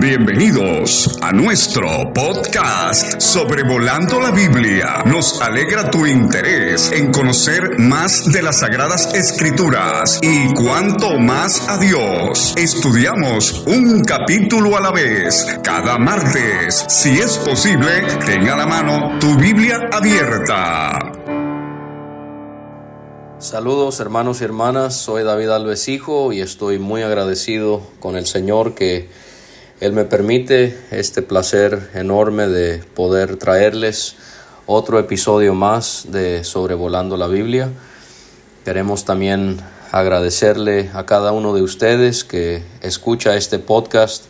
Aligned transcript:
Bienvenidos 0.00 1.18
a 1.20 1.30
nuestro 1.30 2.10
podcast 2.14 3.20
Sobrevolando 3.20 4.18
la 4.18 4.30
Biblia. 4.30 5.02
Nos 5.04 5.42
alegra 5.42 5.90
tu 5.90 6.06
interés 6.06 6.90
en 6.90 7.12
conocer 7.12 7.78
más 7.78 8.32
de 8.32 8.40
las 8.40 8.60
Sagradas 8.60 9.12
Escrituras 9.12 10.18
y 10.22 10.54
cuanto 10.54 11.18
más 11.18 11.68
a 11.68 11.76
Dios. 11.76 12.54
Estudiamos 12.56 13.62
un 13.66 14.02
capítulo 14.02 14.74
a 14.78 14.80
la 14.80 14.90
vez 14.90 15.46
cada 15.62 15.98
martes. 15.98 16.86
Si 16.88 17.18
es 17.18 17.36
posible, 17.36 18.00
tenga 18.24 18.54
a 18.54 18.56
la 18.56 18.66
mano 18.66 19.18
tu 19.20 19.36
Biblia 19.36 19.90
abierta. 19.92 20.98
Saludos 23.38 24.00
hermanos 24.00 24.40
y 24.40 24.44
hermanas, 24.44 24.96
soy 24.96 25.24
David 25.24 25.50
Alves 25.50 25.88
Hijo 25.88 26.32
y 26.32 26.40
estoy 26.40 26.78
muy 26.78 27.02
agradecido 27.02 27.82
con 27.98 28.16
el 28.16 28.26
Señor 28.26 28.74
que 28.74 29.08
él 29.80 29.94
me 29.94 30.04
permite 30.04 30.78
este 30.90 31.22
placer 31.22 31.88
enorme 31.94 32.48
de 32.48 32.80
poder 32.94 33.36
traerles 33.36 34.14
otro 34.66 34.98
episodio 34.98 35.54
más 35.54 36.08
de 36.10 36.44
Sobrevolando 36.44 37.16
la 37.16 37.28
Biblia. 37.28 37.70
Queremos 38.62 39.06
también 39.06 39.58
agradecerle 39.90 40.90
a 40.92 41.06
cada 41.06 41.32
uno 41.32 41.54
de 41.54 41.62
ustedes 41.62 42.24
que 42.24 42.62
escucha 42.82 43.36
este 43.36 43.58
podcast. 43.58 44.26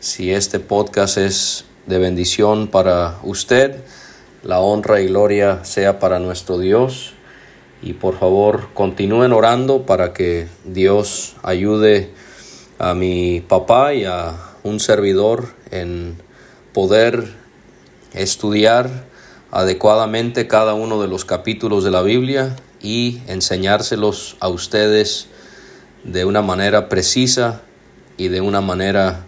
Si 0.00 0.32
este 0.32 0.58
podcast 0.58 1.18
es 1.18 1.66
de 1.86 1.98
bendición 1.98 2.66
para 2.66 3.20
usted, 3.22 3.76
la 4.42 4.58
honra 4.58 5.00
y 5.00 5.06
gloria 5.06 5.64
sea 5.64 6.00
para 6.00 6.18
nuestro 6.18 6.58
Dios. 6.58 7.12
Y 7.80 7.92
por 7.92 8.18
favor 8.18 8.70
continúen 8.74 9.32
orando 9.32 9.86
para 9.86 10.12
que 10.12 10.48
Dios 10.64 11.36
ayude 11.44 12.10
a 12.80 12.94
mi 12.94 13.40
papá 13.40 13.94
y 13.94 14.04
a 14.04 14.49
un 14.62 14.80
servidor 14.80 15.48
en 15.70 16.16
poder 16.72 17.34
estudiar 18.12 19.06
adecuadamente 19.50 20.46
cada 20.46 20.74
uno 20.74 21.00
de 21.00 21.08
los 21.08 21.24
capítulos 21.24 21.84
de 21.84 21.90
la 21.90 22.02
Biblia 22.02 22.56
y 22.80 23.20
enseñárselos 23.26 24.36
a 24.40 24.48
ustedes 24.48 25.26
de 26.04 26.24
una 26.24 26.42
manera 26.42 26.88
precisa 26.88 27.62
y 28.16 28.28
de 28.28 28.40
una 28.40 28.60
manera 28.60 29.26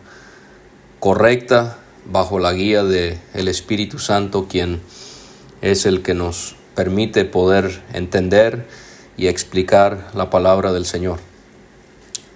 correcta 1.00 1.78
bajo 2.04 2.38
la 2.38 2.52
guía 2.52 2.84
de 2.84 3.18
el 3.34 3.48
Espíritu 3.48 3.98
Santo 3.98 4.46
quien 4.48 4.80
es 5.60 5.86
el 5.86 6.02
que 6.02 6.14
nos 6.14 6.56
permite 6.74 7.24
poder 7.24 7.82
entender 7.92 8.66
y 9.16 9.26
explicar 9.26 10.10
la 10.14 10.30
palabra 10.30 10.72
del 10.72 10.86
Señor. 10.86 11.20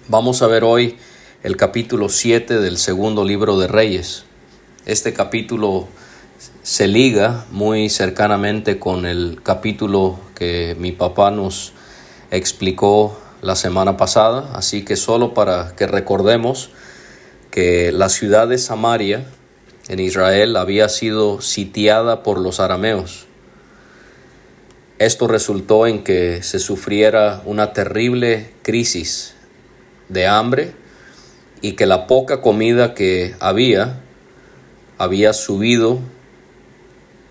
Vamos 0.07 0.41
a 0.41 0.47
ver 0.47 0.63
hoy 0.63 0.97
el 1.43 1.55
capítulo 1.55 2.09
7 2.09 2.59
del 2.59 2.77
segundo 2.77 3.23
libro 3.23 3.59
de 3.59 3.67
Reyes. 3.67 4.25
Este 4.87 5.13
capítulo 5.13 5.87
se 6.63 6.87
liga 6.87 7.45
muy 7.51 7.89
cercanamente 7.89 8.79
con 8.79 9.05
el 9.05 9.39
capítulo 9.43 10.19
que 10.33 10.75
mi 10.79 10.93
papá 10.93 11.29
nos 11.29 11.73
explicó 12.31 13.19
la 13.43 13.55
semana 13.55 13.97
pasada, 13.97 14.49
así 14.55 14.83
que 14.83 14.95
solo 14.95 15.35
para 15.35 15.75
que 15.75 15.85
recordemos 15.85 16.71
que 17.51 17.91
la 17.91 18.09
ciudad 18.09 18.47
de 18.47 18.57
Samaria 18.57 19.27
en 19.89 19.99
Israel 19.99 20.55
había 20.55 20.89
sido 20.89 21.39
sitiada 21.41 22.23
por 22.23 22.39
los 22.39 22.59
arameos. 22.59 23.27
Esto 24.97 25.27
resultó 25.27 25.85
en 25.85 26.03
que 26.03 26.41
se 26.41 26.57
sufriera 26.57 27.43
una 27.45 27.73
terrible 27.73 28.53
crisis 28.63 29.35
de 30.09 30.25
hambre 30.25 30.86
y 31.61 31.73
que 31.73 31.85
la 31.85 32.07
poca 32.07 32.41
comida 32.41 32.93
que 32.93 33.35
había 33.39 34.01
había 34.97 35.33
subido 35.33 35.99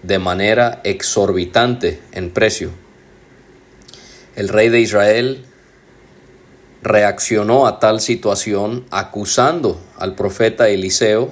de 0.02 0.18
manera 0.18 0.80
exorbitante 0.84 2.00
en 2.12 2.30
precio. 2.30 2.70
El 4.36 4.48
rey 4.48 4.68
de 4.68 4.80
Israel 4.80 5.44
reaccionó 6.82 7.66
a 7.66 7.80
tal 7.80 8.00
situación 8.00 8.84
acusando 8.90 9.80
al 9.98 10.14
profeta 10.14 10.68
Eliseo 10.68 11.30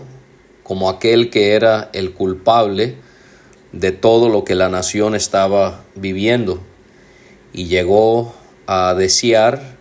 como 0.64 0.88
aquel 0.88 1.30
que 1.30 1.52
era 1.52 1.90
el 1.92 2.12
culpable 2.12 2.96
de 3.72 3.92
todo 3.92 4.28
lo 4.28 4.44
que 4.44 4.54
la 4.54 4.68
nación 4.68 5.14
estaba 5.14 5.84
viviendo 5.94 6.60
y 7.52 7.66
llegó 7.66 8.34
a 8.66 8.94
desear 8.94 9.76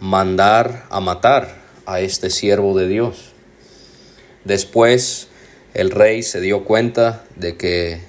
mandar 0.00 0.86
a 0.90 1.00
matar 1.00 1.57
a 1.88 2.00
este 2.00 2.28
siervo 2.28 2.78
de 2.78 2.86
Dios. 2.86 3.32
Después 4.44 5.28
el 5.72 5.90
rey 5.90 6.22
se 6.22 6.40
dio 6.40 6.64
cuenta 6.64 7.24
de 7.34 7.56
que 7.56 8.02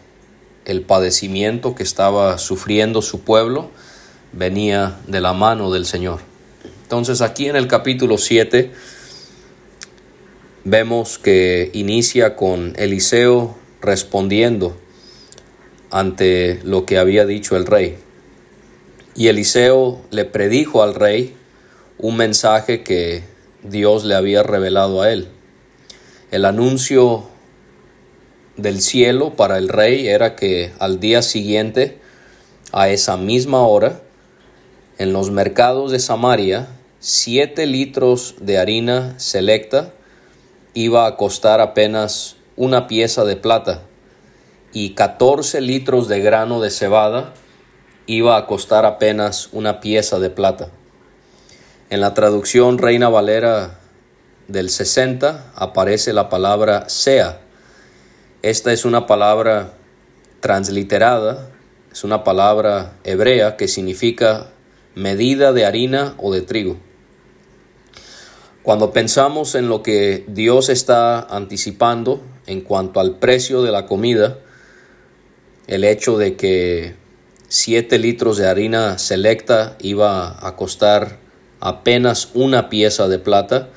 el 0.66 0.82
padecimiento 0.82 1.76
que 1.76 1.84
estaba 1.84 2.38
sufriendo 2.38 3.02
su 3.02 3.22
pueblo 3.22 3.72
venía 4.34 5.00
de 5.08 5.22
la 5.22 5.32
mano 5.32 5.72
del 5.72 5.86
Señor. 5.86 6.20
Entonces 6.84 7.22
aquí 7.22 7.48
en 7.48 7.56
el 7.56 7.68
capítulo 7.68 8.18
7 8.18 8.72
vemos 10.66 11.18
que 11.18 11.72
inicia 11.74 12.36
con 12.36 12.74
Eliseo 12.76 13.56
respondiendo 13.82 14.78
ante 15.90 16.60
lo 16.64 16.86
que 16.86 16.98
había 16.98 17.26
dicho 17.26 17.56
el 17.56 17.66
rey. 17.66 17.98
Y 19.16 19.28
Eliseo 19.28 20.02
le 20.12 20.26
predijo 20.26 20.84
al 20.84 20.96
rey 20.96 21.36
un 21.98 22.18
mensaje 22.18 22.84
que 22.84 23.29
Dios 23.64 24.06
le 24.06 24.16
había 24.16 24.44
revelado 24.44 25.02
a 25.02 25.12
él. 25.12 25.28
El 26.32 26.46
anuncio 26.46 27.28
del 28.56 28.82
cielo 28.82 29.36
para 29.36 29.58
el 29.58 29.70
rey 29.70 30.08
era 30.08 30.36
que 30.36 30.72
al 30.80 31.00
día 31.00 31.22
siguiente, 31.22 32.00
a 32.72 32.90
esa 32.90 33.18
misma 33.18 33.62
hora, 33.62 34.02
en 34.98 35.14
los 35.14 35.32
mercados 35.32 35.92
de 35.92 36.00
Samaria, 36.00 36.68
siete 37.00 37.66
litros 37.66 38.36
de 38.40 38.58
harina 38.58 39.18
selecta 39.18 39.94
iba 40.74 41.06
a 41.08 41.16
costar 41.18 41.62
apenas 41.62 42.36
una 42.56 42.88
pieza 42.88 43.24
de 43.24 43.36
plata 43.36 43.84
y 44.74 44.92
14 44.92 45.62
litros 45.62 46.08
de 46.08 46.20
grano 46.20 46.62
de 46.62 46.70
cebada 46.70 47.34
iba 48.06 48.38
a 48.38 48.46
costar 48.46 48.86
apenas 48.86 49.50
una 49.52 49.80
pieza 49.80 50.20
de 50.20 50.30
plata. 50.30 50.70
En 51.90 52.02
la 52.02 52.14
traducción 52.14 52.78
Reina 52.78 53.10
Valera 53.10 53.80
del 54.48 54.70
60 54.70 55.54
aparece 55.56 56.14
la 56.14 56.30
palabra 56.30 56.88
sea. 56.88 57.42
Esta 58.44 58.72
es 58.72 58.86
una 58.86 59.08
palabra 59.08 59.74
transliterada, 60.40 61.50
es 61.92 62.04
una 62.04 62.24
palabra 62.24 62.94
hebrea 63.04 63.58
que 63.58 63.68
significa 63.68 64.52
medida 64.94 65.52
de 65.52 65.66
harina 65.66 66.14
o 66.20 66.32
de 66.32 66.42
trigo. 66.42 66.78
Cuando 68.62 68.94
pensamos 68.94 69.56
en 69.56 69.68
lo 69.68 69.82
que 69.82 70.26
Dios 70.28 70.70
está 70.70 71.20
anticipando 71.22 72.22
en 72.46 72.62
cuanto 72.62 73.00
al 73.00 73.18
precio 73.18 73.64
de 73.64 73.72
la 73.72 73.88
comida, 73.88 74.38
el 75.66 75.84
hecho 75.84 76.20
de 76.20 76.36
que 76.36 76.94
7 77.48 77.98
litros 77.98 78.38
de 78.38 78.46
harina 78.48 79.00
selecta 79.00 79.76
iba 79.80 80.46
a 80.48 80.56
costar 80.56 81.29
apenas 81.60 82.30
una 82.34 82.70
pieza 82.70 83.08
de 83.08 83.20
plata 83.20 83.70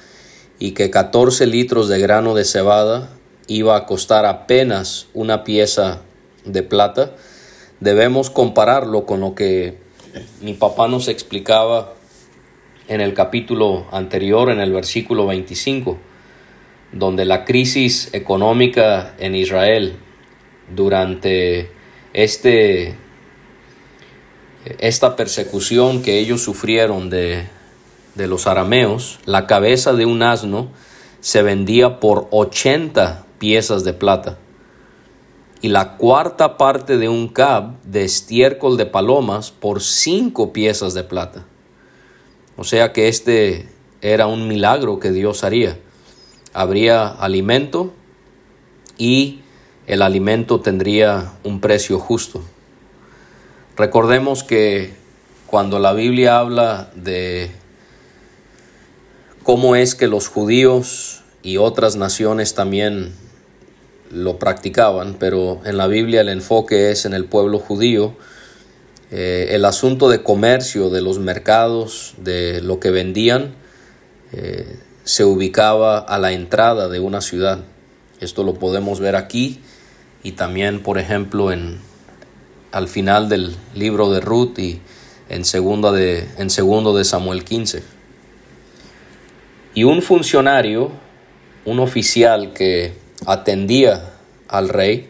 y 0.58 0.72
que 0.72 0.90
14 0.90 1.46
litros 1.46 1.88
de 1.88 1.98
grano 1.98 2.34
de 2.34 2.44
cebada 2.44 3.10
iba 3.48 3.76
a 3.76 3.86
costar 3.86 4.26
apenas 4.26 5.08
una 5.14 5.44
pieza 5.44 6.02
de 6.44 6.62
plata, 6.62 7.12
debemos 7.80 8.30
compararlo 8.30 9.04
con 9.04 9.20
lo 9.20 9.34
que 9.34 9.78
mi 10.40 10.54
papá 10.54 10.88
nos 10.88 11.08
explicaba 11.08 11.94
en 12.88 13.00
el 13.00 13.14
capítulo 13.14 13.86
anterior, 13.90 14.50
en 14.50 14.60
el 14.60 14.72
versículo 14.72 15.26
25, 15.26 15.98
donde 16.92 17.24
la 17.24 17.44
crisis 17.44 18.10
económica 18.12 19.14
en 19.18 19.34
Israel 19.34 19.96
durante 20.74 21.70
este, 22.12 22.94
esta 24.78 25.16
persecución 25.16 26.02
que 26.02 26.18
ellos 26.18 26.42
sufrieron 26.42 27.08
de 27.08 27.46
de 28.14 28.26
los 28.26 28.46
arameos, 28.46 29.18
la 29.24 29.46
cabeza 29.46 29.92
de 29.92 30.06
un 30.06 30.22
asno 30.22 30.68
se 31.20 31.42
vendía 31.42 32.00
por 32.00 32.28
80 32.30 33.24
piezas 33.38 33.84
de 33.84 33.92
plata 33.92 34.38
y 35.62 35.68
la 35.68 35.96
cuarta 35.96 36.56
parte 36.58 36.98
de 36.98 37.08
un 37.08 37.28
cab 37.28 37.80
de 37.84 38.04
estiércol 38.04 38.76
de 38.76 38.86
palomas 38.86 39.52
por 39.52 39.80
cinco 39.80 40.52
piezas 40.52 40.92
de 40.92 41.04
plata. 41.04 41.44
O 42.56 42.64
sea 42.64 42.92
que 42.92 43.08
este 43.08 43.68
era 44.00 44.26
un 44.26 44.48
milagro 44.48 44.98
que 44.98 45.12
Dios 45.12 45.44
haría. 45.44 45.78
Habría 46.52 47.06
alimento 47.06 47.92
y 48.98 49.40
el 49.86 50.02
alimento 50.02 50.60
tendría 50.60 51.32
un 51.44 51.60
precio 51.60 52.00
justo. 52.00 52.42
Recordemos 53.76 54.42
que 54.42 54.94
cuando 55.46 55.78
la 55.78 55.92
Biblia 55.92 56.38
habla 56.38 56.90
de 56.96 57.52
cómo 59.42 59.76
es 59.76 59.94
que 59.94 60.06
los 60.06 60.28
judíos 60.28 61.22
y 61.42 61.56
otras 61.56 61.96
naciones 61.96 62.54
también 62.54 63.12
lo 64.12 64.38
practicaban, 64.38 65.16
pero 65.18 65.60
en 65.64 65.76
la 65.76 65.86
Biblia 65.86 66.20
el 66.20 66.28
enfoque 66.28 66.90
es 66.90 67.06
en 67.06 67.14
el 67.14 67.24
pueblo 67.24 67.58
judío. 67.58 68.14
Eh, 69.10 69.48
el 69.50 69.64
asunto 69.64 70.08
de 70.08 70.22
comercio, 70.22 70.90
de 70.90 71.00
los 71.00 71.18
mercados, 71.18 72.14
de 72.18 72.60
lo 72.62 72.78
que 72.78 72.90
vendían, 72.90 73.54
eh, 74.32 74.78
se 75.04 75.24
ubicaba 75.24 75.98
a 75.98 76.18
la 76.18 76.32
entrada 76.32 76.88
de 76.88 77.00
una 77.00 77.20
ciudad. 77.20 77.60
Esto 78.20 78.44
lo 78.44 78.54
podemos 78.54 79.00
ver 79.00 79.16
aquí 79.16 79.60
y 80.22 80.32
también, 80.32 80.82
por 80.82 80.98
ejemplo, 80.98 81.52
en, 81.52 81.80
al 82.70 82.88
final 82.88 83.28
del 83.28 83.54
libro 83.74 84.10
de 84.12 84.20
Ruth 84.20 84.58
y 84.58 84.80
en, 85.28 85.44
segunda 85.44 85.90
de, 85.90 86.28
en 86.38 86.50
segundo 86.50 86.96
de 86.96 87.04
Samuel 87.04 87.44
15. 87.44 87.82
Y 89.74 89.84
un 89.84 90.02
funcionario, 90.02 90.90
un 91.64 91.78
oficial 91.78 92.52
que 92.52 92.92
atendía 93.26 94.14
al 94.48 94.68
rey, 94.68 95.08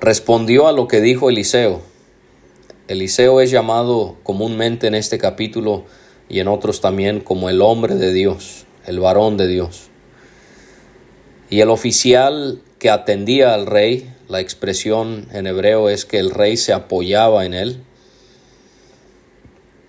respondió 0.00 0.68
a 0.68 0.72
lo 0.72 0.86
que 0.86 1.00
dijo 1.00 1.30
Eliseo. 1.30 1.80
Eliseo 2.88 3.40
es 3.40 3.50
llamado 3.50 4.16
comúnmente 4.22 4.86
en 4.86 4.94
este 4.94 5.18
capítulo 5.18 5.86
y 6.28 6.40
en 6.40 6.48
otros 6.48 6.80
también 6.80 7.20
como 7.20 7.48
el 7.48 7.62
hombre 7.62 7.94
de 7.94 8.12
Dios, 8.12 8.66
el 8.86 9.00
varón 9.00 9.38
de 9.38 9.48
Dios. 9.48 9.88
Y 11.48 11.60
el 11.60 11.70
oficial 11.70 12.60
que 12.78 12.90
atendía 12.90 13.54
al 13.54 13.66
rey, 13.66 14.12
la 14.28 14.40
expresión 14.40 15.28
en 15.32 15.46
hebreo 15.46 15.88
es 15.88 16.04
que 16.04 16.18
el 16.18 16.30
rey 16.30 16.56
se 16.56 16.72
apoyaba 16.72 17.46
en 17.46 17.54
él. 17.54 17.80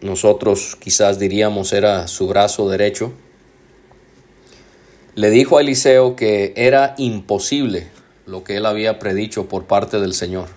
Nosotros 0.02 0.78
quizás 0.80 1.20
diríamos 1.20 1.74
era 1.74 2.08
su 2.08 2.28
brazo 2.28 2.70
derecho 2.70 3.14
le 5.18 5.32
dijo 5.32 5.58
a 5.58 5.62
Eliseo 5.62 6.16
que 6.16 6.54
era 6.56 6.94
imposible 7.00 7.88
lo 8.28 8.44
que 8.44 8.58
él 8.58 8.68
había 8.68 9.00
predicho 9.00 9.50
por 9.50 9.66
parte 9.66 10.00
del 10.00 10.14
Señor. 10.14 10.48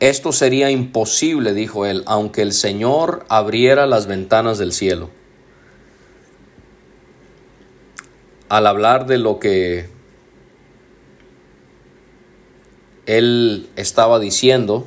Esto 0.00 0.32
sería 0.32 0.68
imposible, 0.68 1.54
dijo 1.54 1.86
él, 1.86 2.02
aunque 2.06 2.42
el 2.42 2.52
Señor 2.52 3.24
abriera 3.28 3.86
las 3.86 4.08
ventanas 4.08 4.58
del 4.58 4.72
cielo. 4.72 5.08
Al 8.48 8.66
hablar 8.66 9.06
de 9.06 9.18
lo 9.18 9.38
que 9.38 9.88
él 13.06 13.68
estaba 13.76 14.18
diciendo, 14.18 14.84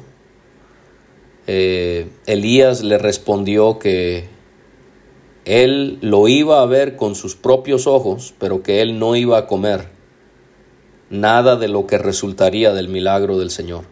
eh, 1.53 2.07
Elías 2.27 2.81
le 2.81 2.98
respondió 2.98 3.77
que 3.77 4.30
él 5.44 5.98
lo 6.00 6.30
iba 6.30 6.62
a 6.62 6.65
ver 6.65 6.95
con 6.95 7.13
sus 7.13 7.36
propios 7.36 7.88
ojos, 7.88 8.33
pero 8.39 8.63
que 8.63 8.81
él 8.81 9.00
no 9.00 9.18
iba 9.18 9.38
a 9.38 9.48
comer 9.48 9.89
nada 11.09 11.57
de 11.57 11.68
lo 11.68 11.88
que 11.88 11.98
resultaría 11.98 12.71
del 12.71 12.88
milagro 12.88 13.38
del 13.38 13.51
Señor. 13.51 13.83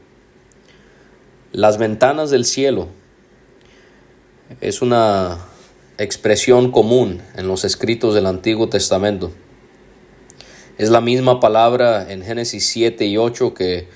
Las 1.51 1.77
ventanas 1.77 2.29
del 2.29 2.45
cielo 2.45 2.87
es 4.61 4.81
una 4.81 5.39
expresión 5.97 6.71
común 6.71 7.21
en 7.35 7.49
los 7.49 7.65
escritos 7.65 8.15
del 8.15 8.27
Antiguo 8.27 8.69
Testamento. 8.69 9.33
Es 10.77 10.89
la 10.89 11.01
misma 11.01 11.41
palabra 11.41 12.09
en 12.09 12.23
Génesis 12.23 12.67
7 12.67 13.05
y 13.05 13.17
8 13.17 13.53
que 13.53 13.89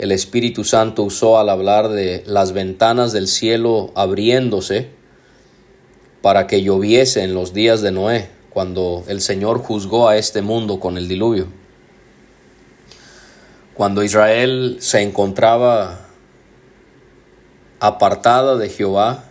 el 0.00 0.12
Espíritu 0.12 0.64
Santo 0.64 1.02
usó 1.02 1.38
al 1.38 1.50
hablar 1.50 1.90
de 1.90 2.24
las 2.26 2.52
ventanas 2.52 3.12
del 3.12 3.28
cielo 3.28 3.92
abriéndose 3.94 4.88
para 6.22 6.46
que 6.46 6.62
lloviese 6.62 7.22
en 7.22 7.34
los 7.34 7.52
días 7.52 7.82
de 7.82 7.92
Noé, 7.92 8.30
cuando 8.48 9.04
el 9.08 9.20
Señor 9.20 9.58
juzgó 9.58 10.08
a 10.08 10.16
este 10.16 10.40
mundo 10.40 10.80
con 10.80 10.96
el 10.96 11.06
diluvio. 11.06 11.48
Cuando 13.74 14.02
Israel 14.02 14.78
se 14.80 15.02
encontraba 15.02 16.08
apartada 17.78 18.56
de 18.56 18.70
Jehová 18.70 19.24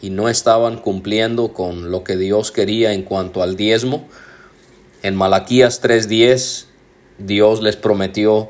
y 0.00 0.08
no 0.08 0.30
estaban 0.30 0.78
cumpliendo 0.78 1.52
con 1.52 1.90
lo 1.90 2.02
que 2.02 2.16
Dios 2.16 2.50
quería 2.50 2.94
en 2.94 3.02
cuanto 3.02 3.42
al 3.42 3.56
diezmo, 3.56 4.08
en 5.02 5.16
Malaquías 5.16 5.82
3:10 5.82 6.64
Dios 7.18 7.60
les 7.60 7.76
prometió 7.76 8.48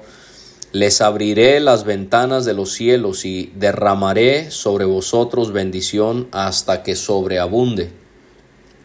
les 0.73 1.03
abriré 1.03 1.61
las 1.61 1.85
ventanas 1.85 2.47
de 2.47 2.55
los 2.55 2.73
cielos 2.73 3.27
y 3.27 3.53
derramaré 3.57 4.51
sobre 4.51 4.87
vosotros 4.87 5.53
bendición 5.53 6.29
hasta 6.33 6.83
que 6.83 6.97
sobreabunde. 6.97 7.91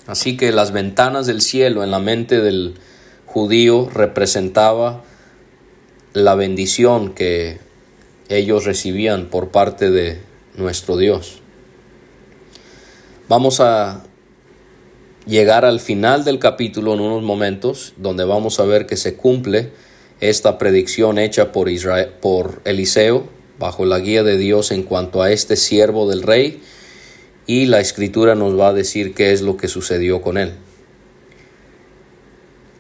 Así 0.06 0.36
que 0.38 0.52
las 0.52 0.72
ventanas 0.72 1.28
del 1.28 1.42
cielo 1.42 1.84
en 1.84 1.92
la 1.92 2.00
mente 2.00 2.42
del 2.42 2.76
judío 3.26 3.90
representaba 3.90 5.04
la 6.14 6.36
bendición 6.36 7.14
que 7.14 7.60
ellos 8.28 8.66
recibían 8.66 9.28
por 9.28 9.50
parte 9.50 9.90
de 9.90 10.20
nuestro 10.56 10.98
Dios. 10.98 11.42
Vamos 13.30 13.60
a 13.62 14.04
llegar 15.26 15.64
al 15.64 15.80
final 15.80 16.26
del 16.26 16.40
capítulo 16.40 16.94
en 16.94 17.02
unos 17.02 17.24
momentos 17.24 17.94
donde 17.98 18.26
vamos 18.26 18.60
a 18.60 18.66
ver 18.66 18.86
que 18.86 18.98
se 18.98 19.16
cumple 19.16 19.72
esta 20.20 20.58
predicción 20.58 21.20
hecha 21.20 21.52
por, 21.52 21.70
Israel, 21.70 22.10
por 22.22 22.62
Eliseo 22.66 23.28
bajo 23.60 23.86
la 23.86 24.00
guía 24.00 24.24
de 24.24 24.38
Dios 24.38 24.72
en 24.72 24.84
cuanto 24.84 25.22
a 25.22 25.32
este 25.32 25.56
siervo 25.56 26.10
del 26.10 26.24
rey 26.24 26.62
y 27.46 27.66
la 27.66 27.80
escritura 27.80 28.36
nos 28.36 28.60
va 28.60 28.70
a 28.70 28.74
decir 28.74 29.14
qué 29.14 29.32
es 29.32 29.42
lo 29.42 29.58
que 29.58 29.68
sucedió 29.68 30.22
con 30.22 30.38
él. 30.38 30.54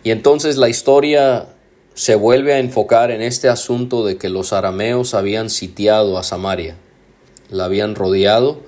Y 0.03 0.11
entonces 0.11 0.57
la 0.57 0.69
historia 0.69 1.47
se 1.93 2.15
vuelve 2.15 2.53
a 2.53 2.59
enfocar 2.59 3.11
en 3.11 3.21
este 3.21 3.49
asunto 3.49 4.05
de 4.05 4.17
que 4.17 4.29
los 4.29 4.53
arameos 4.53 5.13
habían 5.13 5.49
sitiado 5.49 6.17
a 6.17 6.23
Samaria, 6.23 6.75
la 7.49 7.65
habían 7.65 7.95
rodeado, 7.95 8.61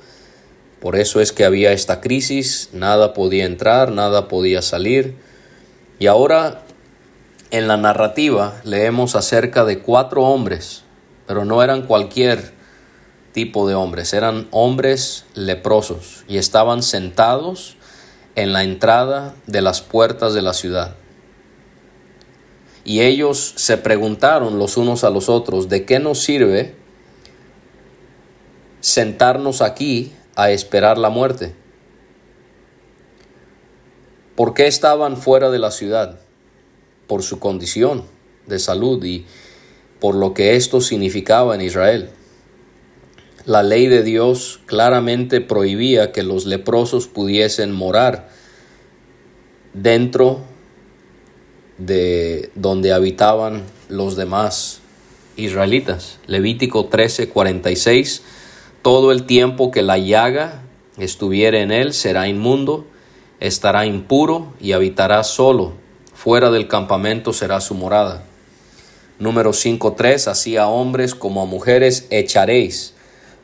por 0.79 0.95
eso 0.95 1.19
es 1.19 1.31
que 1.31 1.43
había 1.43 1.73
esta 1.73 2.01
crisis, 2.01 2.69
nada 2.73 3.13
podía 3.13 3.45
entrar, 3.45 3.91
nada 3.91 4.27
podía 4.29 4.61
salir, 4.61 5.15
y 5.99 6.07
ahora 6.07 6.63
en 7.51 7.67
la 7.67 7.77
narrativa 7.77 8.61
leemos 8.63 9.15
acerca 9.15 9.65
de 9.65 9.79
cuatro 9.79 10.23
hombres, 10.23 10.83
pero 11.25 11.45
no 11.45 11.63
eran 11.63 11.83
cualquier 11.83 12.53
tipo 13.31 13.67
de 13.67 13.75
hombres, 13.75 14.13
eran 14.13 14.47
hombres 14.51 15.25
leprosos 15.33 16.23
y 16.27 16.37
estaban 16.37 16.83
sentados 16.83 17.77
en 18.35 18.53
la 18.53 18.63
entrada 18.63 19.33
de 19.47 19.61
las 19.61 19.81
puertas 19.81 20.33
de 20.33 20.41
la 20.41 20.53
ciudad. 20.53 20.95
Y 22.83 23.01
ellos 23.01 23.53
se 23.55 23.77
preguntaron 23.77 24.57
los 24.57 24.77
unos 24.77 25.03
a 25.03 25.09
los 25.09 25.29
otros, 25.29 25.69
¿de 25.69 25.85
qué 25.85 25.99
nos 25.99 26.19
sirve 26.19 26.75
sentarnos 28.79 29.61
aquí 29.61 30.13
a 30.35 30.51
esperar 30.51 30.97
la 30.97 31.09
muerte? 31.09 31.55
¿Por 34.35 34.53
qué 34.53 34.67
estaban 34.67 35.17
fuera 35.17 35.49
de 35.49 35.59
la 35.59 35.71
ciudad? 35.71 36.19
Por 37.09 37.23
su 37.23 37.39
condición 37.39 38.03
de 38.45 38.59
salud 38.59 39.03
y 39.03 39.25
por 39.99 40.15
lo 40.15 40.33
que 40.35 40.55
esto 40.55 40.79
significaba 40.79 41.55
en 41.55 41.61
Israel. 41.61 42.11
La 43.45 43.63
ley 43.63 43.87
de 43.87 44.03
Dios 44.03 44.61
claramente 44.67 45.41
prohibía 45.41 46.11
que 46.11 46.21
los 46.21 46.45
leprosos 46.45 47.07
pudiesen 47.07 47.71
morar 47.71 48.29
dentro 49.73 50.41
de 51.79 52.51
donde 52.53 52.93
habitaban 52.93 53.63
los 53.87 54.15
demás 54.15 54.81
israelitas. 55.35 56.19
Levítico 56.27 56.85
13, 56.85 57.29
46. 57.29 58.21
Todo 58.83 59.11
el 59.11 59.23
tiempo 59.23 59.71
que 59.71 59.81
la 59.81 59.97
llaga 59.97 60.61
estuviere 60.99 61.63
en 61.63 61.71
él 61.71 61.93
será 61.93 62.27
inmundo, 62.27 62.85
estará 63.39 63.87
impuro 63.87 64.53
y 64.61 64.73
habitará 64.73 65.23
solo 65.23 65.78
fuera 66.21 66.51
del 66.51 66.67
campamento 66.67 67.31
será 67.31 67.61
su 67.61 67.75
morada. 67.75 68.23
Número 69.19 69.51
5.3, 69.51 70.27
así 70.27 70.57
a 70.57 70.67
hombres 70.67 71.15
como 71.15 71.41
a 71.41 71.45
mujeres 71.45 72.07
echaréis, 72.09 72.93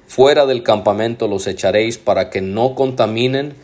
fuera 0.07 0.45
del 0.45 0.61
campamento 0.61 1.29
los 1.29 1.47
echaréis 1.47 1.97
para 1.97 2.29
que 2.29 2.41
no 2.41 2.75
contaminen 2.75 3.55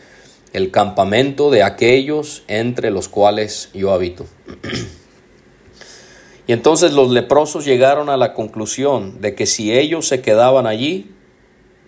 el 0.54 0.70
campamento 0.70 1.50
de 1.50 1.62
aquellos 1.62 2.42
entre 2.48 2.90
los 2.90 3.10
cuales 3.10 3.68
yo 3.74 3.92
habito. 3.92 4.24
y 6.46 6.54
entonces 6.54 6.94
los 6.94 7.10
leprosos 7.10 7.66
llegaron 7.66 8.08
a 8.08 8.16
la 8.16 8.32
conclusión 8.32 9.20
de 9.20 9.34
que 9.34 9.44
si 9.44 9.74
ellos 9.74 10.08
se 10.08 10.22
quedaban 10.22 10.66
allí, 10.66 11.14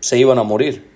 se 0.01 0.19
iban 0.19 0.39
a 0.39 0.43
morir. 0.43 0.91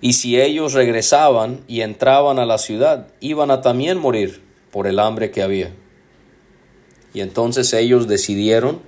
Y 0.00 0.14
si 0.14 0.40
ellos 0.40 0.72
regresaban 0.72 1.60
y 1.68 1.82
entraban 1.82 2.38
a 2.38 2.46
la 2.46 2.56
ciudad, 2.56 3.08
iban 3.20 3.50
a 3.50 3.60
también 3.60 3.98
morir 3.98 4.50
por 4.72 4.88
el 4.88 4.98
hambre 4.98 5.30
que 5.30 5.42
había. 5.42 5.70
Y 7.14 7.20
entonces 7.20 7.72
ellos 7.74 8.08
decidieron 8.08 8.80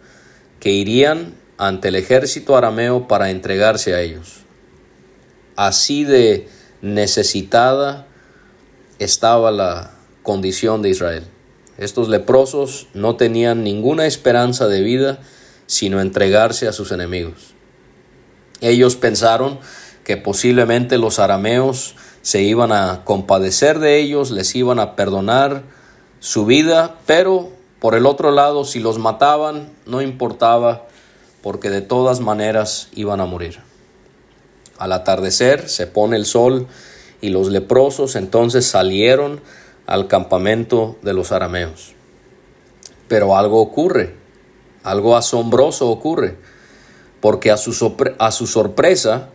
que 0.58 0.72
irían 0.72 1.34
ante 1.58 1.88
el 1.88 1.96
ejército 1.96 2.56
arameo 2.56 3.06
para 3.06 3.30
entregarse 3.30 3.94
a 3.94 4.00
ellos. 4.00 4.40
Así 5.54 6.04
de 6.04 6.48
necesitada 6.80 8.08
estaba 8.98 9.52
la 9.52 9.92
condición 10.22 10.82
de 10.82 10.90
Israel. 10.90 11.24
Estos 11.76 12.08
leprosos 12.08 12.88
no 12.94 13.16
tenían 13.16 13.62
ninguna 13.62 14.06
esperanza 14.06 14.66
de 14.66 14.80
vida 14.80 15.20
sino 15.66 16.00
entregarse 16.00 16.68
a 16.68 16.72
sus 16.72 16.92
enemigos. 16.92 17.54
Ellos 18.60 18.96
pensaron 18.96 19.58
que 20.04 20.16
posiblemente 20.16 20.98
los 20.98 21.18
arameos 21.18 21.96
se 22.24 22.40
iban 22.40 22.72
a 22.72 23.02
compadecer 23.04 23.80
de 23.80 23.98
ellos, 23.98 24.30
les 24.30 24.56
iban 24.56 24.78
a 24.78 24.96
perdonar 24.96 25.62
su 26.20 26.46
vida, 26.46 26.96
pero 27.04 27.50
por 27.80 27.94
el 27.94 28.06
otro 28.06 28.30
lado, 28.30 28.64
si 28.64 28.80
los 28.80 28.98
mataban, 28.98 29.70
no 29.84 30.00
importaba, 30.00 30.86
porque 31.42 31.68
de 31.68 31.82
todas 31.82 32.20
maneras 32.20 32.88
iban 32.94 33.20
a 33.20 33.26
morir. 33.26 33.58
Al 34.78 34.92
atardecer 34.92 35.68
se 35.68 35.86
pone 35.86 36.16
el 36.16 36.24
sol 36.24 36.66
y 37.20 37.28
los 37.28 37.48
leprosos 37.48 38.16
entonces 38.16 38.64
salieron 38.64 39.42
al 39.86 40.08
campamento 40.08 40.96
de 41.02 41.12
los 41.12 41.30
arameos. 41.30 41.92
Pero 43.06 43.36
algo 43.36 43.60
ocurre, 43.60 44.16
algo 44.82 45.14
asombroso 45.14 45.90
ocurre, 45.90 46.38
porque 47.20 47.50
a 47.50 47.58
su, 47.58 47.94
a 48.18 48.30
su 48.30 48.46
sorpresa, 48.46 49.28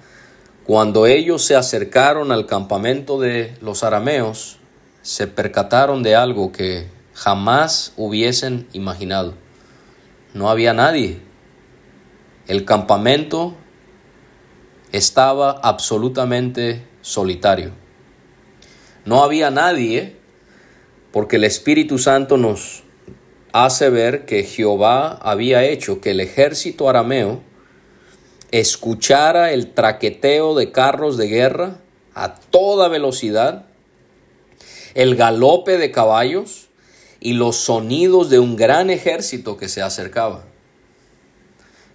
cuando 0.69 1.07
ellos 1.07 1.43
se 1.43 1.55
acercaron 1.55 2.31
al 2.31 2.45
campamento 2.45 3.19
de 3.19 3.55
los 3.59 3.83
arameos, 3.83 4.59
se 5.01 5.25
percataron 5.25 6.03
de 6.03 6.15
algo 6.15 6.51
que 6.51 6.85
jamás 7.15 7.91
hubiesen 7.97 8.67
imaginado. 8.71 9.33
No 10.35 10.47
había 10.47 10.75
nadie. 10.75 11.21
El 12.45 12.65
campamento 12.65 13.55
estaba 14.91 15.59
absolutamente 15.63 16.85
solitario. 17.01 17.71
No 19.05 19.23
había 19.23 19.49
nadie 19.49 20.17
porque 21.11 21.37
el 21.37 21.45
Espíritu 21.45 21.97
Santo 21.97 22.37
nos 22.37 22.83
hace 23.53 23.89
ver 23.89 24.25
que 24.25 24.43
Jehová 24.43 25.13
había 25.13 25.63
hecho 25.63 25.99
que 25.99 26.11
el 26.11 26.19
ejército 26.19 26.87
arameo 26.87 27.41
escuchara 28.51 29.51
el 29.51 29.71
traqueteo 29.73 30.55
de 30.55 30.71
carros 30.71 31.17
de 31.17 31.27
guerra 31.27 31.77
a 32.13 32.35
toda 32.35 32.87
velocidad, 32.87 33.65
el 34.95 35.15
galope 35.15 35.77
de 35.77 35.91
caballos 35.91 36.69
y 37.19 37.33
los 37.33 37.57
sonidos 37.57 38.29
de 38.29 38.39
un 38.39 38.55
gran 38.55 38.89
ejército 38.89 39.57
que 39.57 39.69
se 39.69 39.81
acercaba. 39.81 40.43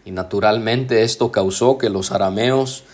Y 0.05 0.11
naturalmente 0.11 1.03
esto 1.03 1.33
causó 1.33 1.79
que 1.79 1.89
los 1.89 2.13
arameos 2.13 2.85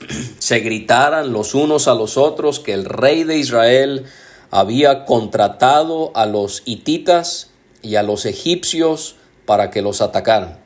se 0.38 0.60
gritaran 0.60 1.32
los 1.32 1.54
unos 1.54 1.86
a 1.86 1.94
los 1.94 2.16
otros 2.16 2.60
que 2.60 2.72
el 2.72 2.84
rey 2.84 3.24
de 3.24 3.38
Israel 3.38 4.06
había 4.50 5.04
contratado 5.04 6.12
a 6.14 6.26
los 6.26 6.62
hititas 6.64 7.50
y 7.82 7.96
a 7.96 8.02
los 8.02 8.24
egipcios 8.24 9.16
para 9.46 9.70
que 9.70 9.82
los 9.82 10.00
atacaran. 10.00 10.63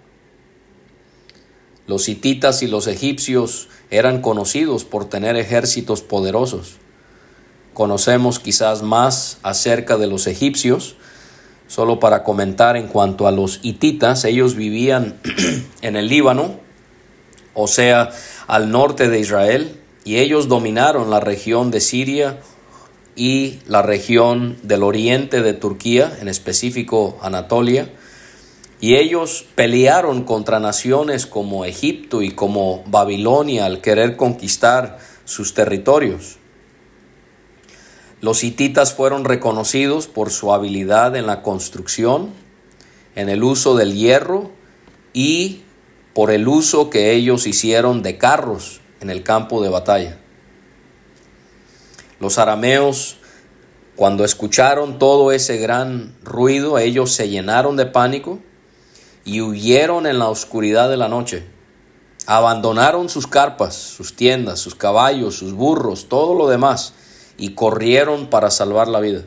Los 1.89 2.09
hititas 2.11 2.63
y 2.63 2.67
los 2.67 2.87
egipcios 2.87 3.69
eran 3.91 4.21
conocidos 4.21 4.85
por 4.85 5.07
tener 5.07 5.37
ejércitos 5.37 6.03
poderosos. 6.03 6.77
Conocemos 7.73 8.39
quizás 8.39 8.83
más 8.83 9.39
acerca 9.43 9.97
de 9.97 10.07
los 10.07 10.27
egipcios, 10.27 10.97
solo 11.67 11.99
para 11.99 12.25
comentar 12.25 12.77
en 12.77 12.89
cuanto 12.89 13.27
a 13.27 13.33
los 13.33 13.61
hititas, 13.63 14.27
ellos 14.27 14.55
vivían 14.55 15.19
en 15.81 15.97
el 15.97 16.09
Líbano, 16.09 16.61
o 17.55 17.67
sea, 17.67 18.11
al 18.47 18.71
norte 18.71 19.09
de 19.09 19.21
Israel, 19.21 19.81
y 20.05 20.19
ellos 20.19 20.47
dominaron 20.47 21.09
la 21.09 21.21
región 21.21 21.71
de 21.71 21.81
Siria 21.81 22.39
y 23.17 23.61
la 23.67 23.81
región 23.81 24.59
del 24.63 24.83
oriente 24.83 25.41
de 25.41 25.55
Turquía, 25.55 26.19
en 26.21 26.29
específico 26.29 27.19
Anatolia, 27.23 27.91
y 28.81 28.97
ellos 28.97 29.45
pelearon 29.55 30.25
contra 30.25 30.61
naciones 30.61 31.27
como 31.27 31.65
Egipto 31.65 32.23
y 32.23 32.31
como 32.31 32.85
Babilonia 32.87 33.67
al 33.67 33.81
querer 33.81 34.17
conquistar 34.17 34.99
sus 35.25 35.55
territorios. 35.55 36.37
Los 38.21 38.45
hititas 38.45 38.95
fueron 38.95 39.25
reconocidos 39.25 40.07
por 40.07 40.31
su 40.31 40.53
habilidad 40.53 41.17
en 41.17 41.27
la 41.27 41.43
construcción, 41.43 42.31
en 43.15 43.29
el 43.29 43.43
uso 43.43 43.77
del 43.77 43.95
hierro 43.95 44.51
y 45.13 45.63
por 46.15 46.31
el 46.31 46.47
uso 46.49 46.91
que 46.91 47.13
ellos 47.13 47.47
hicieron 47.47 48.03
de 48.03 48.19
carros 48.19 48.81
en 49.01 49.11
el 49.11 49.23
campo 49.23 49.63
de 49.63 49.69
batalla. 49.69 50.19
Los 52.21 52.39
arameos, 52.39 53.19
cuando 53.95 54.25
escucharon 54.25 54.99
todo 54.99 55.31
ese 55.31 55.59
gran 55.59 56.17
ruido, 56.23 56.79
ellos 56.79 57.13
se 57.13 57.29
llenaron 57.29 57.77
de 57.77 57.87
pánico 57.87 58.41
y 59.29 59.43
huyeron 59.43 60.07
en 60.07 60.19
la 60.19 60.31
oscuridad 60.31 60.89
de 60.89 60.97
la 60.97 61.09
noche. 61.09 61.45
Abandonaron 62.27 63.11
sus 63.11 63.27
carpas, 63.27 63.75
sus 63.75 64.17
tiendas, 64.17 64.59
sus 64.59 64.75
caballos, 64.75 65.37
sus 65.37 65.53
burros, 65.53 66.09
todo 66.09 66.35
lo 66.35 66.49
demás, 66.49 66.95
y 67.37 67.51
corrieron 67.51 68.29
para 68.29 68.51
salvar 68.51 68.89
la 68.89 69.01
vida. 69.01 69.25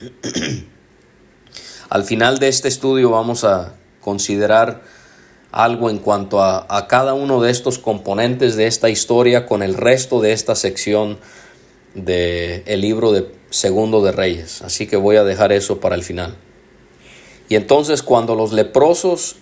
Al 1.90 2.04
final 2.04 2.38
de 2.38 2.46
este 2.46 2.68
estudio 2.68 3.10
vamos 3.10 3.42
a 3.42 3.74
considerar 4.00 4.82
algo 5.50 5.90
en 5.90 5.98
cuanto 5.98 6.40
a, 6.40 6.86
cada 6.86 7.14
uno 7.14 7.40
de 7.40 7.50
estos 7.50 7.80
componentes 7.80 8.54
de 8.54 8.68
esta 8.68 8.88
historia 8.88 9.46
con 9.46 9.64
el 9.64 9.74
resto 9.74 10.20
de 10.20 10.32
esta 10.32 10.54
sección 10.54 11.18
del 11.94 12.62
el 12.66 12.80
libro 12.80 13.10
de 13.10 13.32
Segundo 13.50 14.00
de 14.04 14.12
Reyes. 14.12 14.62
Así 14.62 14.86
que 14.86 14.96
voy 14.96 15.16
a 15.16 15.24
dejar 15.24 15.50
eso 15.50 15.80
para 15.80 15.96
el 15.96 16.04
final. 16.04 16.36
Y 17.48 17.56
entonces 17.56 18.02
cuando 18.02 18.34
los 18.34 18.52
leprosos 18.52 19.36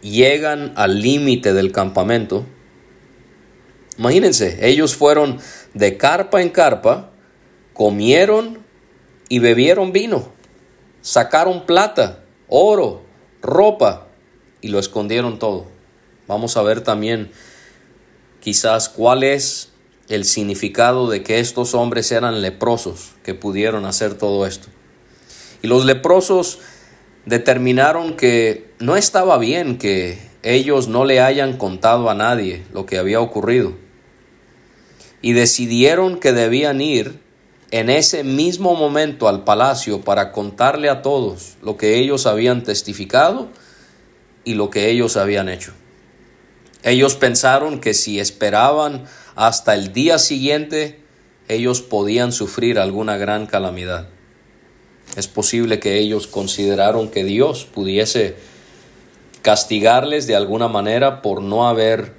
llegan 0.00 0.72
al 0.76 1.00
límite 1.00 1.52
del 1.52 1.72
campamento, 1.72 2.44
imagínense, 3.98 4.68
ellos 4.68 4.94
fueron 4.94 5.38
de 5.74 5.96
carpa 5.96 6.40
en 6.40 6.50
carpa, 6.50 7.10
comieron 7.72 8.64
y 9.28 9.38
bebieron 9.40 9.92
vino, 9.92 10.32
sacaron 11.00 11.66
plata, 11.66 12.24
oro, 12.48 13.02
ropa 13.40 14.08
y 14.60 14.68
lo 14.68 14.78
escondieron 14.78 15.38
todo. 15.38 15.66
Vamos 16.28 16.56
a 16.56 16.62
ver 16.62 16.82
también 16.82 17.32
quizás 18.40 18.88
cuál 18.88 19.24
es 19.24 19.70
el 20.08 20.24
significado 20.24 21.08
de 21.08 21.22
que 21.22 21.40
estos 21.40 21.74
hombres 21.74 22.12
eran 22.12 22.42
leprosos 22.42 23.12
que 23.24 23.34
pudieron 23.34 23.84
hacer 23.84 24.14
todo 24.14 24.46
esto. 24.46 24.68
Y 25.62 25.68
los 25.68 25.84
leprosos 25.84 26.58
determinaron 27.26 28.16
que 28.16 28.70
no 28.78 28.96
estaba 28.96 29.38
bien 29.38 29.78
que 29.78 30.18
ellos 30.42 30.88
no 30.88 31.04
le 31.04 31.20
hayan 31.20 31.56
contado 31.56 32.10
a 32.10 32.14
nadie 32.14 32.64
lo 32.72 32.86
que 32.86 32.98
había 32.98 33.20
ocurrido. 33.20 33.74
Y 35.20 35.32
decidieron 35.34 36.18
que 36.18 36.32
debían 36.32 36.80
ir 36.80 37.20
en 37.70 37.88
ese 37.88 38.24
mismo 38.24 38.74
momento 38.74 39.28
al 39.28 39.44
palacio 39.44 40.00
para 40.02 40.32
contarle 40.32 40.90
a 40.90 41.00
todos 41.00 41.54
lo 41.62 41.76
que 41.76 41.96
ellos 41.96 42.26
habían 42.26 42.64
testificado 42.64 43.48
y 44.44 44.54
lo 44.54 44.68
que 44.68 44.90
ellos 44.90 45.16
habían 45.16 45.48
hecho. 45.48 45.72
Ellos 46.82 47.14
pensaron 47.14 47.80
que 47.80 47.94
si 47.94 48.18
esperaban 48.18 49.04
hasta 49.36 49.74
el 49.74 49.92
día 49.92 50.18
siguiente, 50.18 51.00
ellos 51.48 51.80
podían 51.80 52.32
sufrir 52.32 52.78
alguna 52.78 53.16
gran 53.16 53.46
calamidad. 53.46 54.08
Es 55.16 55.28
posible 55.28 55.78
que 55.78 55.98
ellos 55.98 56.26
consideraron 56.26 57.08
que 57.10 57.24
Dios 57.24 57.66
pudiese 57.66 58.36
castigarles 59.42 60.26
de 60.26 60.36
alguna 60.36 60.68
manera 60.68 61.20
por 61.20 61.42
no 61.42 61.68
haber 61.68 62.14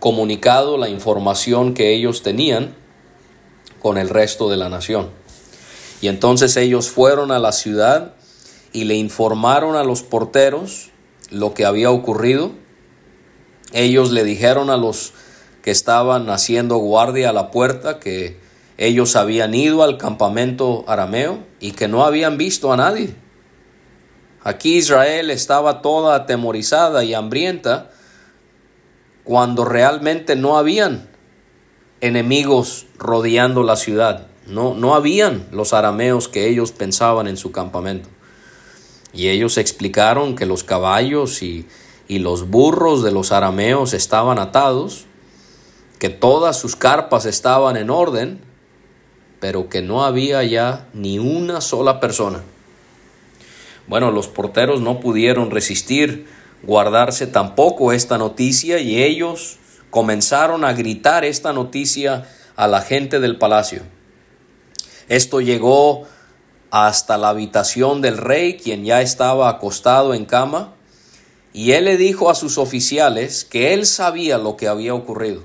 comunicado 0.00 0.78
la 0.78 0.88
información 0.88 1.74
que 1.74 1.94
ellos 1.94 2.22
tenían 2.22 2.74
con 3.80 3.98
el 3.98 4.08
resto 4.08 4.50
de 4.50 4.56
la 4.56 4.68
nación. 4.68 5.10
Y 6.00 6.08
entonces 6.08 6.56
ellos 6.56 6.90
fueron 6.90 7.30
a 7.30 7.38
la 7.38 7.52
ciudad 7.52 8.14
y 8.72 8.84
le 8.84 8.96
informaron 8.96 9.76
a 9.76 9.84
los 9.84 10.02
porteros 10.02 10.90
lo 11.30 11.54
que 11.54 11.64
había 11.64 11.92
ocurrido. 11.92 12.50
Ellos 13.72 14.10
le 14.10 14.24
dijeron 14.24 14.70
a 14.70 14.76
los 14.76 15.12
que 15.62 15.70
estaban 15.70 16.28
haciendo 16.30 16.78
guardia 16.78 17.30
a 17.30 17.32
la 17.32 17.52
puerta 17.52 18.00
que 18.00 18.41
ellos 18.78 19.16
habían 19.16 19.54
ido 19.54 19.82
al 19.82 19.98
campamento 19.98 20.84
arameo 20.86 21.38
y 21.60 21.72
que 21.72 21.88
no 21.88 22.04
habían 22.04 22.38
visto 22.38 22.72
a 22.72 22.76
nadie. 22.76 23.14
Aquí 24.42 24.76
Israel 24.76 25.30
estaba 25.30 25.82
toda 25.82 26.16
atemorizada 26.16 27.04
y 27.04 27.14
hambrienta 27.14 27.90
cuando 29.24 29.64
realmente 29.64 30.34
no 30.34 30.58
habían 30.58 31.08
enemigos 32.00 32.86
rodeando 32.98 33.62
la 33.62 33.76
ciudad. 33.76 34.26
No, 34.46 34.74
no 34.74 34.96
habían 34.96 35.46
los 35.52 35.72
arameos 35.72 36.28
que 36.28 36.48
ellos 36.48 36.72
pensaban 36.72 37.28
en 37.28 37.36
su 37.36 37.52
campamento. 37.52 38.08
Y 39.12 39.28
ellos 39.28 39.58
explicaron 39.58 40.34
que 40.34 40.46
los 40.46 40.64
caballos 40.64 41.42
y, 41.42 41.68
y 42.08 42.18
los 42.18 42.48
burros 42.48 43.04
de 43.04 43.12
los 43.12 43.30
arameos 43.30 43.92
estaban 43.92 44.40
atados, 44.40 45.04
que 46.00 46.08
todas 46.08 46.58
sus 46.58 46.74
carpas 46.74 47.26
estaban 47.26 47.76
en 47.76 47.90
orden, 47.90 48.40
pero 49.42 49.68
que 49.68 49.82
no 49.82 50.04
había 50.04 50.44
ya 50.44 50.86
ni 50.94 51.18
una 51.18 51.60
sola 51.60 51.98
persona. 51.98 52.44
Bueno, 53.88 54.12
los 54.12 54.28
porteros 54.28 54.80
no 54.80 55.00
pudieron 55.00 55.50
resistir 55.50 56.28
guardarse 56.62 57.26
tampoco 57.26 57.92
esta 57.92 58.18
noticia 58.18 58.78
y 58.78 59.02
ellos 59.02 59.58
comenzaron 59.90 60.64
a 60.64 60.72
gritar 60.74 61.24
esta 61.24 61.52
noticia 61.52 62.28
a 62.54 62.68
la 62.68 62.82
gente 62.82 63.18
del 63.18 63.36
palacio. 63.36 63.82
Esto 65.08 65.40
llegó 65.40 66.04
hasta 66.70 67.18
la 67.18 67.30
habitación 67.30 68.00
del 68.00 68.18
rey, 68.18 68.56
quien 68.56 68.84
ya 68.84 69.02
estaba 69.02 69.48
acostado 69.48 70.14
en 70.14 70.24
cama, 70.24 70.74
y 71.52 71.72
él 71.72 71.86
le 71.86 71.96
dijo 71.96 72.30
a 72.30 72.36
sus 72.36 72.58
oficiales 72.58 73.44
que 73.44 73.74
él 73.74 73.86
sabía 73.86 74.38
lo 74.38 74.56
que 74.56 74.68
había 74.68 74.94
ocurrido. 74.94 75.42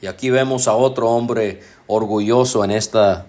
Y 0.00 0.06
aquí 0.06 0.30
vemos 0.30 0.68
a 0.68 0.74
otro 0.74 1.08
hombre 1.10 1.60
orgulloso 1.88 2.62
en 2.62 2.70
esta 2.70 3.26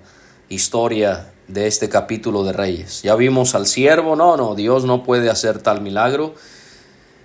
historia 0.49 1.31
de 1.47 1.65
este 1.65 1.89
capítulo 1.89 2.43
de 2.43 2.53
Reyes. 2.53 3.01
Ya 3.01 3.15
vimos 3.15 3.55
al 3.55 3.65
siervo, 3.65 4.15
no, 4.15 4.37
no, 4.37 4.53
Dios 4.53 4.85
no 4.85 5.03
puede 5.03 5.31
hacer 5.31 5.63
tal 5.63 5.81
milagro. 5.81 6.35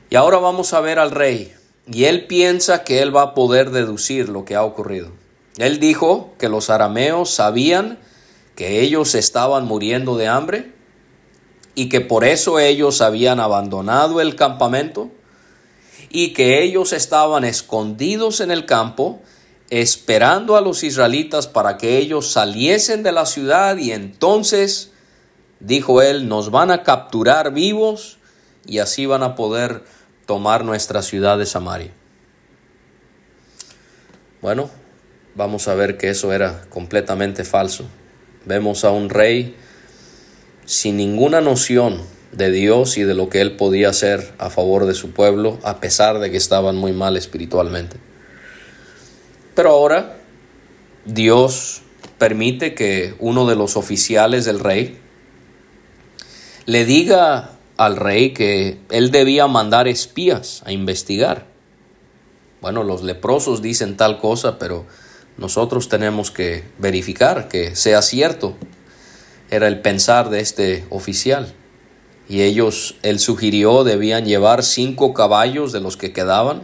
Y 0.08 0.16
ahora 0.16 0.38
vamos 0.38 0.72
a 0.72 0.80
ver 0.80 0.98
al 0.98 1.10
rey. 1.10 1.52
Y 1.86 2.04
él 2.04 2.26
piensa 2.26 2.84
que 2.84 3.02
él 3.02 3.14
va 3.14 3.22
a 3.22 3.34
poder 3.34 3.70
deducir 3.70 4.30
lo 4.30 4.46
que 4.46 4.54
ha 4.54 4.62
ocurrido. 4.62 5.10
Él 5.58 5.78
dijo 5.78 6.32
que 6.38 6.48
los 6.48 6.70
arameos 6.70 7.30
sabían 7.30 7.98
que 8.54 8.80
ellos 8.80 9.14
estaban 9.14 9.66
muriendo 9.66 10.16
de 10.16 10.28
hambre 10.28 10.72
y 11.74 11.88
que 11.88 12.00
por 12.00 12.24
eso 12.24 12.58
ellos 12.58 13.00
habían 13.00 13.40
abandonado 13.40 14.20
el 14.20 14.36
campamento 14.36 15.10
y 16.08 16.32
que 16.32 16.62
ellos 16.62 16.92
estaban 16.92 17.44
escondidos 17.44 18.40
en 18.40 18.50
el 18.50 18.66
campo 18.66 19.20
esperando 19.80 20.56
a 20.56 20.60
los 20.60 20.84
israelitas 20.84 21.48
para 21.48 21.78
que 21.78 21.98
ellos 21.98 22.30
saliesen 22.30 23.02
de 23.02 23.10
la 23.10 23.26
ciudad 23.26 23.76
y 23.76 23.90
entonces, 23.90 24.92
dijo 25.58 26.00
él, 26.00 26.28
nos 26.28 26.52
van 26.52 26.70
a 26.70 26.84
capturar 26.84 27.52
vivos 27.52 28.18
y 28.66 28.78
así 28.78 29.06
van 29.06 29.24
a 29.24 29.34
poder 29.34 29.82
tomar 30.26 30.64
nuestra 30.64 31.02
ciudad 31.02 31.38
de 31.38 31.46
Samaria. 31.46 31.90
Bueno, 34.40 34.70
vamos 35.34 35.66
a 35.66 35.74
ver 35.74 35.96
que 35.96 36.10
eso 36.10 36.32
era 36.32 36.66
completamente 36.68 37.42
falso. 37.42 37.84
Vemos 38.44 38.84
a 38.84 38.92
un 38.92 39.10
rey 39.10 39.56
sin 40.66 40.96
ninguna 40.98 41.40
noción 41.40 42.00
de 42.30 42.52
Dios 42.52 42.96
y 42.96 43.02
de 43.02 43.14
lo 43.14 43.28
que 43.28 43.40
él 43.40 43.56
podía 43.56 43.88
hacer 43.88 44.34
a 44.38 44.50
favor 44.50 44.86
de 44.86 44.94
su 44.94 45.10
pueblo, 45.10 45.58
a 45.64 45.80
pesar 45.80 46.20
de 46.20 46.30
que 46.30 46.36
estaban 46.36 46.76
muy 46.76 46.92
mal 46.92 47.16
espiritualmente. 47.16 48.13
Pero 49.54 49.70
ahora 49.70 50.16
Dios 51.04 51.82
permite 52.18 52.74
que 52.74 53.14
uno 53.18 53.46
de 53.46 53.56
los 53.56 53.76
oficiales 53.76 54.44
del 54.44 54.60
rey 54.60 54.98
le 56.66 56.84
diga 56.84 57.50
al 57.76 57.96
rey 57.96 58.32
que 58.32 58.78
él 58.90 59.10
debía 59.10 59.46
mandar 59.46 59.88
espías 59.88 60.62
a 60.64 60.72
investigar. 60.72 61.46
Bueno, 62.60 62.82
los 62.82 63.02
leprosos 63.02 63.60
dicen 63.60 63.96
tal 63.96 64.18
cosa, 64.18 64.58
pero 64.58 64.86
nosotros 65.36 65.88
tenemos 65.88 66.30
que 66.30 66.64
verificar 66.78 67.48
que 67.48 67.76
sea 67.76 68.00
cierto. 68.00 68.56
Era 69.50 69.68
el 69.68 69.82
pensar 69.82 70.30
de 70.30 70.40
este 70.40 70.86
oficial. 70.88 71.52
Y 72.28 72.40
ellos, 72.40 72.96
él 73.02 73.18
sugirió, 73.18 73.84
debían 73.84 74.24
llevar 74.24 74.62
cinco 74.62 75.12
caballos 75.12 75.72
de 75.72 75.80
los 75.80 75.98
que 75.98 76.12
quedaban. 76.12 76.62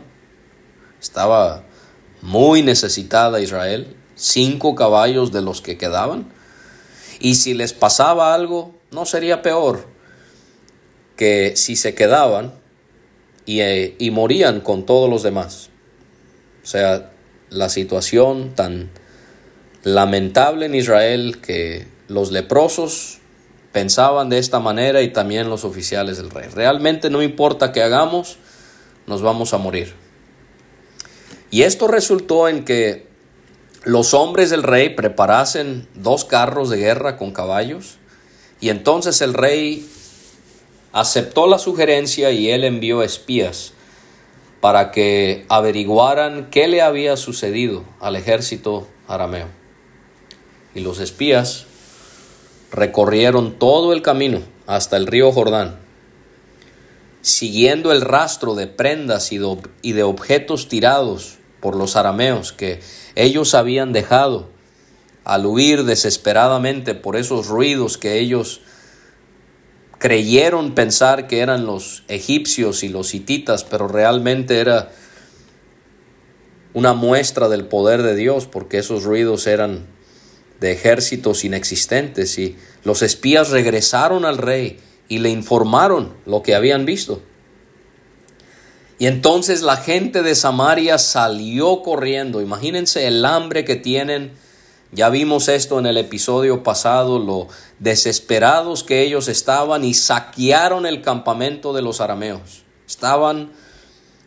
Estaba 1.00 1.64
muy 2.23 2.62
necesitada 2.62 3.41
Israel, 3.41 3.97
cinco 4.15 4.75
caballos 4.75 5.33
de 5.33 5.43
los 5.43 5.61
que 5.61 5.79
quedaban. 5.79 6.33
Y 7.19 7.35
si 7.37 7.54
les 7.54 7.73
pasaba 7.73 8.35
algo, 8.35 8.75
no 8.91 9.06
sería 9.06 9.43
peor 9.43 9.87
que 11.17 11.54
si 11.56 11.76
se 11.76 11.95
quedaban 11.95 12.54
y, 13.45 13.61
eh, 13.61 13.95
y 13.99 14.11
morían 14.11 14.61
con 14.61 14.87
todos 14.87 15.09
los 15.09 15.23
demás. 15.23 15.71
O 16.63 16.67
sea, 16.67 17.11
la 17.50 17.69
situación 17.69 18.54
tan 18.54 18.91
lamentable 19.83 20.67
en 20.67 20.75
Israel 20.75 21.41
que 21.41 21.87
los 22.09 22.33
leprosos 22.33 23.19
pensaban 23.73 24.28
de 24.28 24.39
esta 24.39 24.61
manera 24.61 25.02
y 25.02 25.13
también 25.13 25.49
los 25.49 25.65
oficiales 25.65 26.17
del 26.17 26.30
rey. 26.30 26.49
Realmente 26.52 27.11
no 27.11 27.23
importa 27.23 27.73
qué 27.73 27.83
hagamos, 27.83 28.37
nos 29.06 29.23
vamos 29.23 29.54
a 29.54 29.59
morir. 29.59 29.95
Y 31.50 31.63
esto 31.63 31.89
resultó 31.89 32.49
en 32.49 32.65
que 32.65 33.06
los 33.84 34.15
hombres 34.15 34.50
del 34.50 34.63
rey 34.63 34.91
preparasen 34.91 35.89
dos 35.95 36.25
carros 36.25 36.71
de 36.71 36.76
guerra 36.76 37.17
con 37.17 37.32
caballos 37.32 37.97
y 38.60 38.69
entonces 38.69 39.21
el 39.23 39.34
rey 39.34 39.89
aceptó 40.93 41.47
la 41.47 41.58
sugerencia 41.58 42.30
y 42.30 42.50
él 42.50 42.65
envió 42.65 43.02
espías 43.02 43.73
para 44.60 44.91
que 44.91 45.47
averiguaran 45.49 46.50
qué 46.50 46.69
le 46.69 46.82
había 46.82 47.17
sucedido 47.17 47.84
al 48.00 48.17
ejército 48.17 48.86
arameo. 49.08 49.49
Y 50.75 50.80
los 50.80 51.00
espías 51.00 51.67
recorrieron 52.71 53.58
todo 53.58 53.93
el 53.93 54.02
camino 54.02 54.43
hasta 54.67 54.97
el 54.97 55.06
río 55.06 55.32
Jordán, 55.32 55.78
siguiendo 57.23 57.93
el 57.93 58.02
rastro 58.02 58.54
de 58.54 58.67
prendas 58.67 59.32
y 59.32 59.39
de, 59.39 60.02
objetos 60.02 60.69
tirados 60.69 61.39
por 61.60 61.76
los 61.76 61.96
arameos 61.96 62.52
que 62.52 62.80
ellos 63.14 63.54
habían 63.54 63.92
dejado 63.92 64.49
al 65.25 65.46
huir 65.46 65.84
desesperadamente 65.84 66.94
por 66.94 67.16
esos 67.16 67.49
ruidos 67.49 67.99
que 67.99 68.18
ellos 68.18 68.62
creyeron 69.99 70.75
pensar 70.75 71.26
que 71.26 71.40
eran 71.40 71.66
los 71.66 72.04
egipcios 72.08 72.82
y 72.82 72.88
los 72.88 73.14
hititas, 73.14 73.64
pero 73.64 73.86
realmente 73.86 74.58
era 74.58 74.90
una 76.73 76.94
muestra 76.94 77.49
del 77.49 77.66
poder 77.66 78.02
de 78.02 78.16
Dios, 78.16 78.46
porque 78.46 78.78
esos 78.78 79.04
ruidos 79.04 79.46
eran 79.46 79.86
de 80.58 80.73
ejércitos 80.73 81.44
inexistentes 81.44 82.38
y 82.38 82.56
los 82.84 83.02
espías 83.02 83.50
regresaron 83.50 84.25
al 84.25 84.38
rey 84.38 84.78
y 85.08 85.18
le 85.18 85.30
informaron 85.30 86.14
lo 86.25 86.42
que 86.42 86.54
habían 86.54 86.86
visto. 86.86 87.23
Y 89.00 89.08
entonces 89.08 89.63
la 89.63 89.78
gente 89.78 90.23
de 90.23 90.36
Samaria 90.36 90.99
salió 90.99 91.82
corriendo. 91.82 92.41
Imagínense 92.41 93.08
el 93.08 93.25
hambre 93.25 93.65
que 93.65 93.75
tienen 93.75 94.32
ya 94.93 95.08
vimos 95.08 95.49
esto 95.49 95.78
en 95.78 95.86
el 95.86 95.97
episodio 95.99 96.65
pasado, 96.65 97.21
lo 97.21 97.47
desesperados 97.78 98.82
que 98.82 99.02
ellos 99.02 99.28
estaban 99.28 99.84
y 99.84 99.95
saquearon 99.95 100.84
el 100.84 101.00
campamento 101.00 101.73
de 101.73 101.82
los 101.82 102.00
arameos. 102.00 102.65
Estaban 102.89 103.52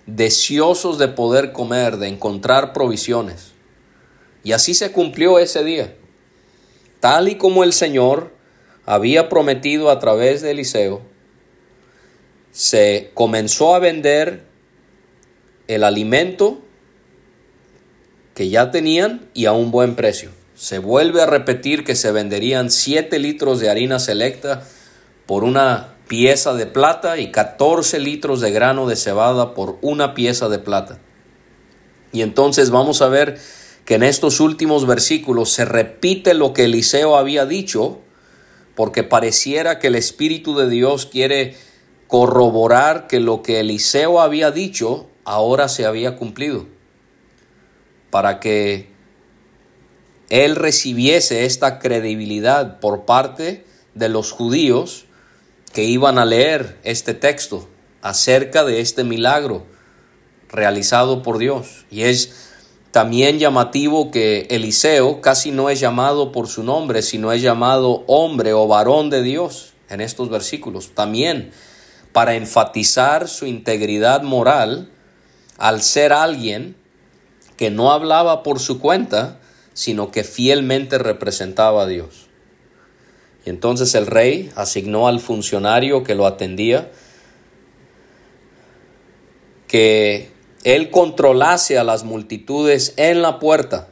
deseosos 0.05 0.97
de 0.97 1.09
poder 1.09 1.51
comer, 1.51 1.97
de 1.97 2.07
encontrar 2.07 2.71
provisiones. 2.71 3.51
Y 4.45 4.53
así 4.53 4.73
se 4.73 4.93
cumplió 4.93 5.37
ese 5.37 5.65
día. 5.65 5.95
Tal 7.01 7.27
y 7.27 7.35
como 7.35 7.65
el 7.65 7.73
Señor 7.73 8.33
había 8.85 9.27
prometido 9.27 9.89
a 9.89 9.99
través 9.99 10.41
de 10.41 10.51
Eliseo, 10.51 11.01
se 12.51 13.11
comenzó 13.13 13.75
a 13.75 13.79
vender 13.79 14.52
el 15.75 15.83
alimento 15.83 16.61
que 18.33 18.49
ya 18.49 18.71
tenían 18.71 19.29
y 19.33 19.45
a 19.45 19.51
un 19.53 19.71
buen 19.71 19.95
precio. 19.95 20.31
Se 20.55 20.79
vuelve 20.79 21.21
a 21.21 21.25
repetir 21.25 21.83
que 21.83 21.95
se 21.95 22.11
venderían 22.11 22.69
7 22.69 23.19
litros 23.19 23.59
de 23.59 23.69
harina 23.69 23.99
selecta 23.99 24.63
por 25.25 25.43
una 25.43 25.95
pieza 26.07 26.53
de 26.53 26.65
plata 26.65 27.17
y 27.17 27.31
14 27.31 27.99
litros 27.99 28.41
de 28.41 28.51
grano 28.51 28.87
de 28.87 28.95
cebada 28.95 29.53
por 29.53 29.77
una 29.81 30.13
pieza 30.13 30.49
de 30.49 30.59
plata. 30.59 30.99
Y 32.11 32.21
entonces 32.21 32.69
vamos 32.69 33.01
a 33.01 33.07
ver 33.07 33.39
que 33.85 33.95
en 33.95 34.03
estos 34.03 34.39
últimos 34.39 34.85
versículos 34.85 35.51
se 35.51 35.65
repite 35.65 36.33
lo 36.33 36.53
que 36.53 36.65
Eliseo 36.65 37.17
había 37.17 37.45
dicho, 37.45 37.99
porque 38.75 39.03
pareciera 39.03 39.79
que 39.79 39.87
el 39.87 39.95
Espíritu 39.95 40.55
de 40.55 40.69
Dios 40.69 41.05
quiere 41.05 41.55
corroborar 42.07 43.07
que 43.07 43.19
lo 43.19 43.41
que 43.41 43.59
Eliseo 43.59 44.21
había 44.21 44.51
dicho 44.51 45.09
ahora 45.25 45.67
se 45.67 45.85
había 45.85 46.15
cumplido, 46.15 46.65
para 48.09 48.39
que 48.39 48.91
él 50.29 50.55
recibiese 50.55 51.45
esta 51.45 51.79
credibilidad 51.79 52.79
por 52.79 53.05
parte 53.05 53.65
de 53.93 54.09
los 54.09 54.31
judíos 54.31 55.05
que 55.73 55.83
iban 55.83 56.17
a 56.17 56.25
leer 56.25 56.79
este 56.83 57.13
texto 57.13 57.67
acerca 58.01 58.63
de 58.63 58.79
este 58.79 59.03
milagro 59.03 59.65
realizado 60.49 61.23
por 61.23 61.39
Dios. 61.39 61.85
Y 61.89 62.03
es 62.03 62.51
también 62.91 63.39
llamativo 63.39 64.11
que 64.11 64.47
Eliseo 64.51 65.19
casi 65.19 65.51
no 65.51 65.69
es 65.69 65.79
llamado 65.79 66.31
por 66.31 66.47
su 66.47 66.63
nombre, 66.63 67.01
sino 67.01 67.31
es 67.31 67.41
llamado 67.41 68.03
hombre 68.07 68.53
o 68.53 68.67
varón 68.67 69.09
de 69.09 69.23
Dios 69.23 69.73
en 69.89 69.99
estos 69.99 70.29
versículos. 70.29 70.93
También 70.93 71.51
para 72.11 72.35
enfatizar 72.35 73.27
su 73.27 73.47
integridad 73.47 74.21
moral 74.21 74.92
al 75.63 75.81
ser 75.81 76.11
alguien 76.11 76.75
que 77.55 77.69
no 77.69 77.93
hablaba 77.93 78.43
por 78.43 78.59
su 78.59 78.81
cuenta, 78.81 79.39
sino 79.73 80.11
que 80.11 80.25
fielmente 80.25 80.97
representaba 80.97 81.83
a 81.83 81.87
Dios. 81.87 82.27
Y 83.45 83.49
entonces 83.49 83.95
el 83.95 84.07
rey 84.07 84.51
asignó 84.57 85.07
al 85.07 85.21
funcionario 85.21 86.03
que 86.03 86.15
lo 86.15 86.25
atendía 86.25 86.91
que 89.69 90.33
él 90.65 90.91
controlase 90.91 91.77
a 91.77 91.85
las 91.85 92.03
multitudes 92.03 92.93
en 92.97 93.21
la 93.21 93.39
puerta. 93.39 93.87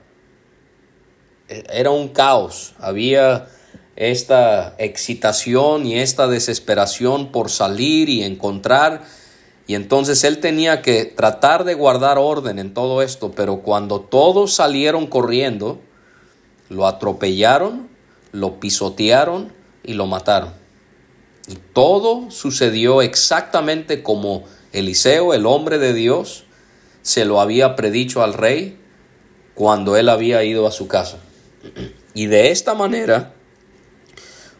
Era 1.47 1.91
un 1.91 2.09
caos, 2.09 2.73
había 2.79 3.47
esta 3.95 4.75
excitación 4.77 5.85
y 5.85 5.99
esta 5.99 6.27
desesperación 6.27 7.31
por 7.31 7.49
salir 7.49 8.09
y 8.09 8.23
encontrar. 8.23 9.03
Y 9.71 9.75
entonces 9.75 10.25
él 10.25 10.39
tenía 10.39 10.81
que 10.81 11.05
tratar 11.05 11.63
de 11.63 11.75
guardar 11.75 12.17
orden 12.17 12.59
en 12.59 12.73
todo 12.73 13.01
esto, 13.01 13.31
pero 13.31 13.61
cuando 13.61 14.01
todos 14.01 14.53
salieron 14.53 15.07
corriendo, 15.07 15.79
lo 16.67 16.85
atropellaron, 16.87 17.87
lo 18.33 18.59
pisotearon 18.59 19.53
y 19.85 19.93
lo 19.93 20.07
mataron. 20.07 20.51
Y 21.47 21.55
todo 21.71 22.29
sucedió 22.31 23.01
exactamente 23.01 24.03
como 24.03 24.43
Eliseo, 24.73 25.33
el 25.33 25.45
hombre 25.45 25.77
de 25.77 25.93
Dios, 25.93 26.43
se 27.01 27.23
lo 27.23 27.39
había 27.39 27.77
predicho 27.77 28.23
al 28.23 28.33
rey 28.33 28.77
cuando 29.53 29.95
él 29.95 30.09
había 30.09 30.43
ido 30.43 30.67
a 30.67 30.71
su 30.71 30.89
casa. 30.89 31.17
Y 32.13 32.25
de 32.25 32.51
esta 32.51 32.73
manera 32.73 33.35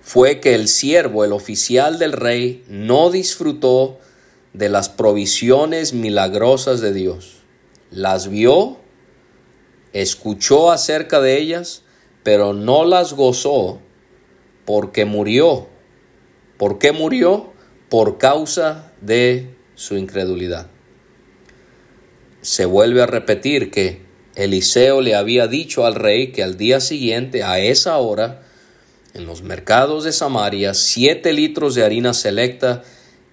fue 0.02 0.40
que 0.40 0.56
el 0.56 0.70
siervo, 0.70 1.26
el 1.26 1.34
oficial 1.34 2.00
del 2.00 2.14
rey, 2.14 2.64
no 2.70 3.12
disfrutó 3.12 4.00
de 4.54 4.70
las 4.70 4.90
provisiones 4.90 5.94
milagrosas 5.94 6.82
de 6.82 6.94
Dios. 6.94 7.38
Las 7.90 8.30
vio, 8.30 8.78
escuchó 9.94 10.72
acerca 10.72 11.22
de 11.22 11.38
ellas, 11.38 11.84
pero 12.24 12.54
no 12.54 12.86
las 12.86 13.14
gozó 13.14 13.80
porque 14.66 15.06
murió. 15.06 15.68
¿Por 16.58 16.80
qué 16.80 16.92
murió? 16.92 17.54
Por 17.90 18.18
causa 18.18 18.92
de 19.02 19.56
su 19.76 19.98
incredulidad. 19.98 20.68
Se 22.42 22.66
vuelve 22.66 23.02
a 23.02 23.08
repetir 23.08 23.72
que 23.72 24.02
Eliseo 24.36 25.02
le 25.02 25.16
había 25.16 25.48
dicho 25.48 25.86
al 25.86 25.96
rey 25.96 26.32
que 26.32 26.44
al 26.44 26.58
día 26.58 26.80
siguiente, 26.80 27.44
a 27.44 27.60
esa 27.60 27.98
hora, 27.98 28.44
en 29.14 29.26
los 29.26 29.42
mercados 29.42 30.04
de 30.04 30.12
Samaria, 30.12 30.74
siete 30.74 31.34
litros 31.34 31.76
de 31.76 31.84
harina 31.84 32.14
selecta 32.14 32.84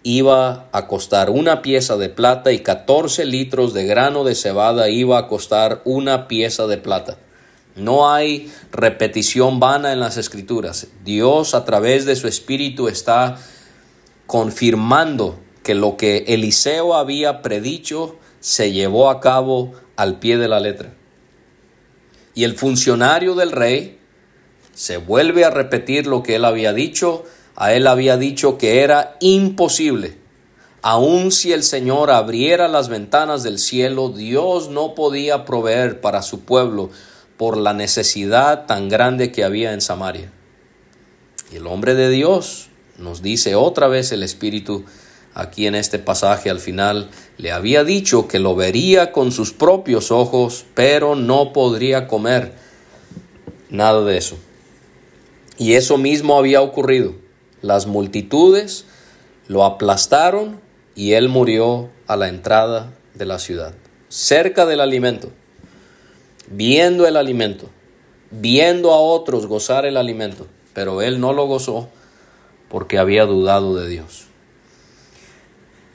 iba 0.08 0.70
a 0.72 0.86
costar 0.86 1.28
una 1.28 1.60
pieza 1.60 1.98
de 1.98 2.08
plata 2.08 2.50
y 2.52 2.60
catorce 2.60 3.26
litros 3.26 3.74
de 3.74 3.84
grano 3.84 4.24
de 4.24 4.34
cebada 4.34 4.88
iba 4.88 5.18
a 5.18 5.26
costar 5.26 5.82
una 5.84 6.28
pieza 6.28 6.66
de 6.66 6.78
plata. 6.78 7.18
No 7.76 8.10
hay 8.10 8.50
repetición 8.72 9.60
vana 9.60 9.92
en 9.92 10.00
las 10.00 10.16
escrituras. 10.16 10.86
Dios 11.04 11.54
a 11.54 11.66
través 11.66 12.06
de 12.06 12.16
su 12.16 12.26
espíritu 12.26 12.88
está 12.88 13.36
confirmando 14.26 15.38
que 15.62 15.74
lo 15.74 15.98
que 15.98 16.24
Eliseo 16.28 16.94
había 16.94 17.42
predicho 17.42 18.16
se 18.40 18.72
llevó 18.72 19.10
a 19.10 19.20
cabo 19.20 19.74
al 19.96 20.18
pie 20.20 20.38
de 20.38 20.48
la 20.48 20.58
letra. 20.58 20.94
Y 22.34 22.44
el 22.44 22.56
funcionario 22.56 23.34
del 23.34 23.52
rey 23.52 23.98
se 24.72 24.96
vuelve 24.96 25.44
a 25.44 25.50
repetir 25.50 26.06
lo 26.06 26.22
que 26.22 26.36
él 26.36 26.46
había 26.46 26.72
dicho. 26.72 27.26
A 27.60 27.72
él 27.72 27.88
había 27.88 28.16
dicho 28.16 28.56
que 28.56 28.82
era 28.82 29.16
imposible. 29.18 30.16
Aun 30.80 31.32
si 31.32 31.52
el 31.52 31.64
Señor 31.64 32.12
abriera 32.12 32.68
las 32.68 32.88
ventanas 32.88 33.42
del 33.42 33.58
cielo, 33.58 34.10
Dios 34.10 34.68
no 34.70 34.94
podía 34.94 35.44
proveer 35.44 36.00
para 36.00 36.22
su 36.22 36.42
pueblo 36.42 36.90
por 37.36 37.56
la 37.56 37.74
necesidad 37.74 38.66
tan 38.66 38.88
grande 38.88 39.32
que 39.32 39.42
había 39.42 39.72
en 39.72 39.80
Samaria. 39.80 40.30
Y 41.52 41.56
el 41.56 41.66
hombre 41.66 41.96
de 41.96 42.10
Dios 42.10 42.68
nos 42.96 43.22
dice 43.22 43.56
otra 43.56 43.88
vez 43.88 44.12
el 44.12 44.22
Espíritu 44.22 44.84
aquí 45.34 45.66
en 45.66 45.74
este 45.74 45.98
pasaje 45.98 46.50
al 46.50 46.60
final, 46.60 47.10
le 47.38 47.50
había 47.50 47.82
dicho 47.82 48.28
que 48.28 48.38
lo 48.38 48.54
vería 48.54 49.10
con 49.10 49.32
sus 49.32 49.52
propios 49.52 50.12
ojos, 50.12 50.64
pero 50.74 51.16
no 51.16 51.52
podría 51.52 52.06
comer 52.06 52.54
nada 53.68 54.04
de 54.04 54.16
eso. 54.16 54.38
Y 55.56 55.72
eso 55.72 55.98
mismo 55.98 56.38
había 56.38 56.62
ocurrido. 56.62 57.26
Las 57.62 57.86
multitudes 57.86 58.84
lo 59.48 59.64
aplastaron 59.64 60.60
y 60.94 61.12
él 61.12 61.28
murió 61.28 61.90
a 62.06 62.16
la 62.16 62.28
entrada 62.28 62.92
de 63.14 63.26
la 63.26 63.38
ciudad, 63.38 63.74
cerca 64.08 64.66
del 64.66 64.80
alimento, 64.80 65.30
viendo 66.48 67.06
el 67.06 67.16
alimento, 67.16 67.68
viendo 68.30 68.92
a 68.92 68.98
otros 68.98 69.46
gozar 69.46 69.86
el 69.86 69.96
alimento, 69.96 70.46
pero 70.72 71.02
él 71.02 71.20
no 71.20 71.32
lo 71.32 71.46
gozó 71.46 71.88
porque 72.68 72.98
había 72.98 73.24
dudado 73.24 73.74
de 73.76 73.88
Dios. 73.88 74.26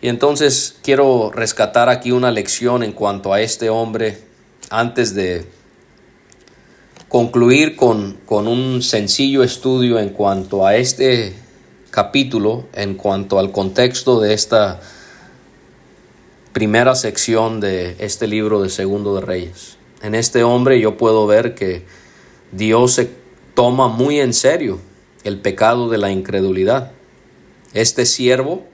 Y 0.01 0.09
entonces 0.09 0.75
quiero 0.83 1.31
rescatar 1.31 1.87
aquí 1.87 2.11
una 2.11 2.31
lección 2.31 2.83
en 2.83 2.91
cuanto 2.91 3.31
a 3.31 3.39
este 3.39 3.69
hombre 3.69 4.17
antes 4.69 5.15
de 5.15 5.45
concluir 7.07 7.75
con, 7.75 8.19
con, 8.25 8.47
un 8.47 8.81
sencillo 8.81 9.43
estudio 9.43 9.99
en 9.99 10.09
cuanto 10.09 10.65
a 10.65 10.75
este 10.75 11.42
capítulo, 11.93 12.65
en 12.73 12.95
cuanto 12.95 13.37
al 13.37 13.51
contexto 13.51 14.19
de 14.19 14.33
esta 14.33 14.81
primera 16.51 16.95
sección 16.95 17.59
de 17.59 17.97
este 17.99 18.25
libro 18.25 18.63
de 18.63 18.71
Segundo 18.71 19.13
de 19.13 19.21
Reyes. 19.21 19.77
En 20.01 20.15
este 20.15 20.43
hombre 20.43 20.81
yo 20.81 20.97
puedo 20.97 21.27
ver 21.27 21.53
que 21.53 21.85
Dios 22.51 22.93
se 22.93 23.11
toma 23.53 23.89
muy 23.89 24.19
en 24.19 24.33
serio 24.33 24.79
el 25.23 25.39
pecado 25.39 25.87
de 25.87 25.99
la 25.99 26.09
incredulidad. 26.09 26.93
Este 27.73 28.07
siervo 28.07 28.65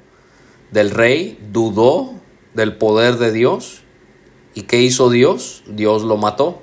del 0.72 0.90
rey 0.90 1.38
dudó 1.52 2.14
del 2.54 2.78
poder 2.78 3.18
de 3.18 3.34
Dios. 3.34 3.82
¿Y 4.54 4.62
qué 4.62 4.82
hizo 4.82 5.10
Dios? 5.10 5.64
Dios 5.68 6.04
lo 6.04 6.16
mató. 6.16 6.62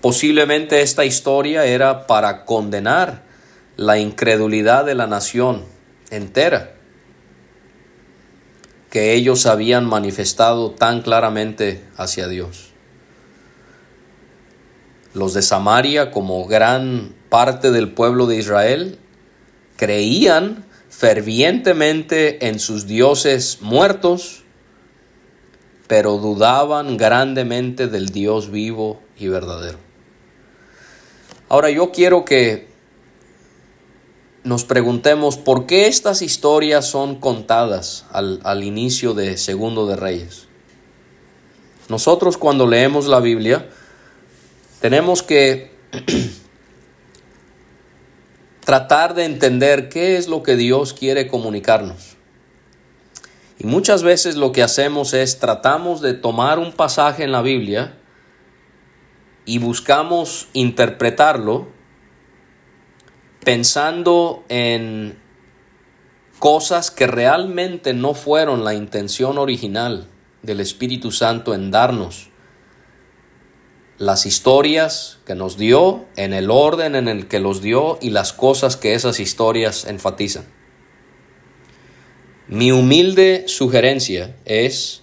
Posiblemente 0.00 0.80
esta 0.80 1.04
historia 1.04 1.66
era 1.66 2.06
para 2.06 2.46
condenar 2.46 3.28
la 3.80 3.96
incredulidad 3.96 4.84
de 4.84 4.94
la 4.94 5.06
nación 5.06 5.64
entera 6.10 6.74
que 8.90 9.14
ellos 9.14 9.46
habían 9.46 9.86
manifestado 9.86 10.72
tan 10.72 11.00
claramente 11.00 11.82
hacia 11.96 12.28
Dios. 12.28 12.72
Los 15.14 15.32
de 15.32 15.40
Samaria, 15.40 16.10
como 16.10 16.44
gran 16.46 17.14
parte 17.30 17.70
del 17.70 17.90
pueblo 17.90 18.26
de 18.26 18.36
Israel, 18.36 18.98
creían 19.78 20.66
fervientemente 20.90 22.48
en 22.48 22.60
sus 22.60 22.86
dioses 22.86 23.62
muertos, 23.62 24.42
pero 25.86 26.18
dudaban 26.18 26.98
grandemente 26.98 27.86
del 27.86 28.10
Dios 28.10 28.50
vivo 28.50 29.00
y 29.18 29.28
verdadero. 29.28 29.78
Ahora 31.48 31.70
yo 31.70 31.92
quiero 31.92 32.26
que 32.26 32.69
nos 34.42 34.64
preguntemos 34.64 35.36
por 35.36 35.66
qué 35.66 35.86
estas 35.86 36.22
historias 36.22 36.86
son 36.86 37.16
contadas 37.16 38.06
al, 38.12 38.40
al 38.44 38.64
inicio 38.64 39.14
de 39.14 39.36
Segundo 39.36 39.86
de 39.86 39.96
Reyes. 39.96 40.46
Nosotros 41.88 42.36
cuando 42.36 42.66
leemos 42.66 43.06
la 43.06 43.20
Biblia 43.20 43.68
tenemos 44.80 45.22
que 45.22 45.76
tratar 48.64 49.14
de 49.14 49.24
entender 49.24 49.88
qué 49.88 50.16
es 50.16 50.28
lo 50.28 50.42
que 50.42 50.56
Dios 50.56 50.94
quiere 50.94 51.26
comunicarnos. 51.26 52.16
Y 53.58 53.66
muchas 53.66 54.02
veces 54.02 54.36
lo 54.36 54.52
que 54.52 54.62
hacemos 54.62 55.12
es 55.12 55.38
tratamos 55.38 56.00
de 56.00 56.14
tomar 56.14 56.58
un 56.58 56.72
pasaje 56.72 57.24
en 57.24 57.32
la 57.32 57.42
Biblia 57.42 57.98
y 59.44 59.58
buscamos 59.58 60.48
interpretarlo 60.54 61.68
pensando 63.44 64.44
en 64.48 65.18
cosas 66.38 66.90
que 66.90 67.06
realmente 67.06 67.92
no 67.92 68.14
fueron 68.14 68.64
la 68.64 68.74
intención 68.74 69.38
original 69.38 70.08
del 70.42 70.60
Espíritu 70.60 71.12
Santo 71.12 71.54
en 71.54 71.70
darnos 71.70 72.30
las 73.98 74.24
historias 74.24 75.18
que 75.26 75.34
nos 75.34 75.58
dio, 75.58 76.06
en 76.16 76.32
el 76.32 76.50
orden 76.50 76.96
en 76.96 77.06
el 77.06 77.28
que 77.28 77.38
los 77.38 77.60
dio 77.60 77.98
y 78.00 78.08
las 78.08 78.32
cosas 78.32 78.78
que 78.78 78.94
esas 78.94 79.20
historias 79.20 79.84
enfatizan. 79.84 80.46
Mi 82.48 82.72
humilde 82.72 83.44
sugerencia 83.46 84.34
es 84.46 85.02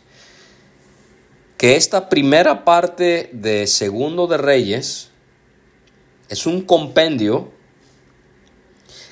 que 1.57 1.75
esta 1.75 2.09
primera 2.09 2.65
parte 2.65 3.29
de 3.33 3.67
Segundo 3.67 4.25
de 4.25 4.37
Reyes 4.37 5.11
es 6.29 6.47
un 6.47 6.63
compendio 6.63 7.51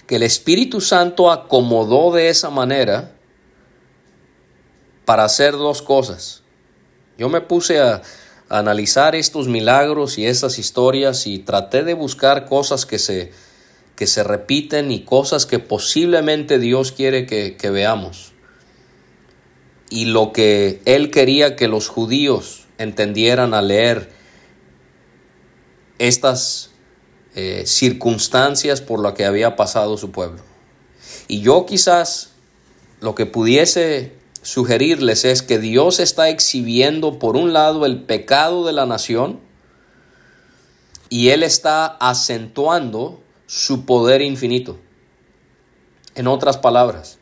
que 0.07 0.17
el 0.17 0.23
Espíritu 0.23 0.81
Santo 0.81 1.31
acomodó 1.31 2.13
de 2.13 2.29
esa 2.29 2.49
manera 2.49 3.15
para 5.05 5.23
hacer 5.23 5.53
dos 5.53 5.81
cosas. 5.81 6.43
Yo 7.17 7.29
me 7.29 7.41
puse 7.41 7.79
a, 7.79 8.01
analizar 8.47 9.15
estos 9.15 9.47
milagros 9.47 10.17
y 10.17 10.27
esas 10.27 10.59
historias 10.59 11.25
y 11.25 11.39
traté 11.39 11.83
de 11.83 11.95
buscar 11.95 12.45
cosas 12.45 12.85
que 12.85 12.99
se, 12.99 13.31
que 13.95 14.05
se 14.05 14.23
repiten 14.23 14.91
y 14.91 15.03
cosas 15.03 15.45
que 15.45 15.59
posiblemente 15.59 16.59
Dios 16.59 16.91
quiere 16.91 17.25
que, 17.25 17.69
veamos. 17.71 18.33
Y 19.89 20.05
lo 20.05 20.31
que 20.31 20.81
Él 20.85 21.09
quería 21.09 21.55
que 21.55 21.67
los 21.67 21.87
judíos 21.87 22.67
entendieran 22.77 23.53
al 23.53 23.69
leer 23.69 24.11
estas 25.97 26.71
eh, 27.35 27.63
circunstancias 27.65 28.79
por 28.79 29.01
las 29.01 29.13
que 29.13 29.25
había 29.25 29.57
pasado 29.57 29.97
su 29.97 30.11
pueblo. 30.11 30.41
Y 31.27 31.41
yo 31.41 31.65
quizás 31.65 32.29
lo 33.01 33.13
que 33.13 33.25
pudiese 33.25 34.13
sugerirles 34.41 35.25
es 35.25 35.41
que 35.41 35.59
Dios 35.59 35.99
está 35.99 36.29
exhibiendo 36.29 37.19
por 37.19 37.35
un 37.35 37.51
lado 37.51 37.85
el 37.85 38.03
pecado 38.03 38.65
de 38.65 38.71
la 38.71 38.85
nación 38.85 39.41
y 41.09 41.29
Él 41.29 41.43
está 41.43 41.85
acentuando 41.85 43.21
su 43.47 43.85
poder 43.85 44.21
infinito. 44.21 44.79
En 46.15 46.27
otras 46.27 46.57
palabras, 46.57 47.17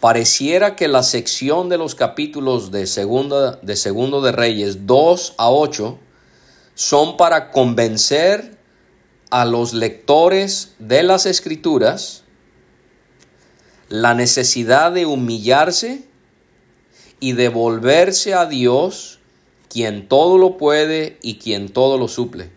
pareciera 0.00 0.74
que 0.74 0.88
la 0.88 1.04
sección 1.04 1.68
de 1.68 1.78
los 1.78 1.94
capítulos 1.94 2.72
de, 2.72 2.88
segunda, 2.88 3.52
de 3.62 3.76
Segundo 3.76 4.20
de 4.20 4.32
Reyes 4.32 4.86
2 4.86 5.34
a 5.38 5.50
8 5.50 5.98
son 6.74 7.16
para 7.16 7.50
convencer 7.50 8.57
a 9.30 9.44
los 9.44 9.74
lectores 9.74 10.74
de 10.78 11.02
las 11.02 11.26
escrituras 11.26 12.24
la 13.88 14.14
necesidad 14.14 14.92
de 14.92 15.06
humillarse 15.06 16.02
y 17.20 17.32
devolverse 17.32 18.34
a 18.34 18.46
Dios, 18.46 19.18
quien 19.68 20.08
todo 20.08 20.38
lo 20.38 20.56
puede 20.56 21.18
y 21.22 21.38
quien 21.38 21.68
todo 21.70 21.98
lo 21.98 22.08
suple. 22.08 22.50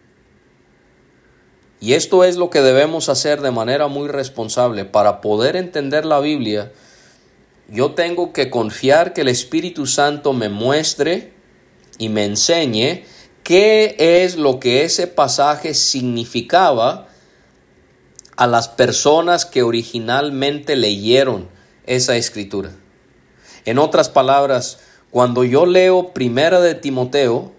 Y 1.79 1.93
esto 1.93 2.23
es 2.23 2.37
lo 2.37 2.49
que 2.49 2.61
debemos 2.61 3.09
hacer 3.09 3.41
de 3.41 3.51
manera 3.51 3.87
muy 3.87 4.07
responsable. 4.07 4.85
Para 4.85 5.19
poder 5.19 5.55
entender 5.55 6.05
la 6.05 6.19
Biblia, 6.19 6.71
yo 7.67 7.91
tengo 7.91 8.33
que 8.33 8.51
confiar 8.51 9.13
que 9.13 9.21
el 9.21 9.29
Espíritu 9.29 9.87
Santo 9.87 10.33
me 10.33 10.49
muestre 10.49 11.33
y 11.97 12.09
me 12.09 12.25
enseñe 12.25 13.03
qué 13.43 13.95
es 13.97 14.35
lo 14.35 14.59
que 14.59 14.83
ese 14.83 15.07
pasaje 15.07 15.73
significaba 15.73 17.07
a 18.35 18.47
las 18.47 18.67
personas 18.67 19.45
que 19.45 19.63
originalmente 19.63 20.75
leyeron 20.75 21.47
esa 21.85 22.15
escritura. 22.15 22.71
En 23.65 23.77
otras 23.77 24.09
palabras, 24.09 24.79
cuando 25.11 25.43
yo 25.43 25.65
leo 25.65 26.13
Primera 26.13 26.61
de 26.61 26.73
Timoteo, 26.73 27.51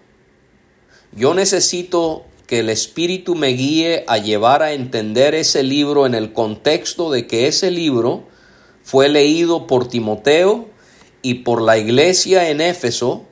yo 1.13 1.33
necesito 1.33 2.25
que 2.47 2.59
el 2.59 2.69
Espíritu 2.69 3.35
me 3.35 3.49
guíe 3.49 4.03
a 4.07 4.17
llevar 4.17 4.63
a 4.63 4.73
entender 4.73 5.35
ese 5.35 5.63
libro 5.63 6.05
en 6.05 6.15
el 6.15 6.33
contexto 6.33 7.11
de 7.11 7.27
que 7.27 7.47
ese 7.47 7.71
libro 7.71 8.23
fue 8.83 9.07
leído 9.07 9.67
por 9.67 9.87
Timoteo 9.87 10.67
y 11.21 11.35
por 11.35 11.61
la 11.61 11.77
iglesia 11.77 12.49
en 12.49 12.59
Éfeso 12.59 13.25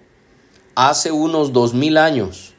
hace 0.75 1.11
unos 1.11 1.53
dos 1.53 1.73
mil 1.73 1.97
años. 1.97 2.53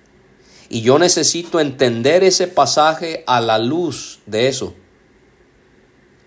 Y 0.69 0.81
yo 0.81 0.99
necesito 0.99 1.61
entender 1.61 2.25
ese 2.25 2.47
pasaje 2.47 3.25
a 3.27 3.41
la 3.41 3.59
luz 3.59 4.21
de 4.27 4.49
eso. 4.49 4.75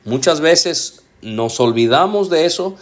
Muchas 0.03 0.39
veces 0.39 1.03
nos 1.21 1.59
olvidamos 1.59 2.29
de 2.29 2.45
eso 2.45 2.75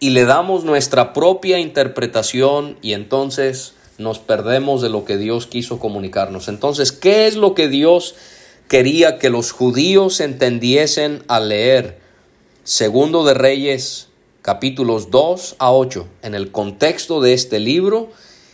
y 0.00 0.10
le 0.10 0.24
damos 0.24 0.64
nuestra 0.64 1.12
propia 1.14 1.58
interpretación 1.58 2.76
y 2.82 2.92
entonces 2.92 3.74
nos 3.96 4.18
perdemos 4.18 4.82
de 4.82 4.90
lo 4.90 5.04
que 5.04 5.16
Dios 5.16 5.46
quiso 5.46 5.78
comunicarnos. 5.78 6.48
Entonces, 6.48 6.92
¿qué 6.92 7.26
es 7.26 7.36
lo 7.36 7.54
que 7.54 7.68
Dios 7.68 8.14
quería 8.68 9.18
que 9.18 9.30
los 9.30 9.52
judíos 9.52 10.20
entendiesen 10.20 11.22
al 11.28 11.48
leer 11.48 12.02
Segundo 12.64 13.24
de 13.24 13.34
Reyes 13.34 14.08
capítulos 14.42 15.10
2 15.10 15.56
a 15.58 15.72
8 15.72 16.06
en 16.22 16.34
el 16.34 16.50
contexto 16.50 17.20
de 17.20 17.32
este 17.32 17.60
libro 17.60 18.10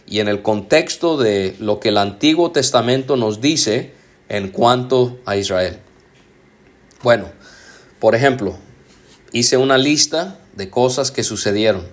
y 0.07 0.21
en 0.21 0.29
el 0.29 0.43
contexto 0.43 1.17
de 1.17 1.57
lo 1.59 1.81
que 1.81 1.89
el 1.89 1.97
Antiguo 1.97 2.51
Testamento 2.51 3.17
nos 3.17 3.41
dice 3.41 3.95
en 4.29 4.49
cuanto 4.49 5.19
a 5.25 5.37
Israel? 5.37 5.81
Bueno, 7.03 7.31
por 7.99 8.15
ejemplo, 8.15 8.57
hice 9.33 9.57
una 9.57 9.79
lista 9.79 10.39
de 10.55 10.71
cosas 10.71 11.11
que 11.11 11.23
sucedieron. 11.23 11.87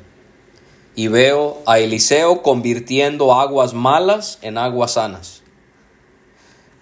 Y 0.97 1.08
veo 1.08 1.62
a 1.65 1.79
Eliseo 1.79 2.41
convirtiendo 2.41 3.34
aguas 3.34 3.73
malas 3.73 4.39
en 4.41 4.58
aguas 4.58 4.93
sanas. 4.93 5.41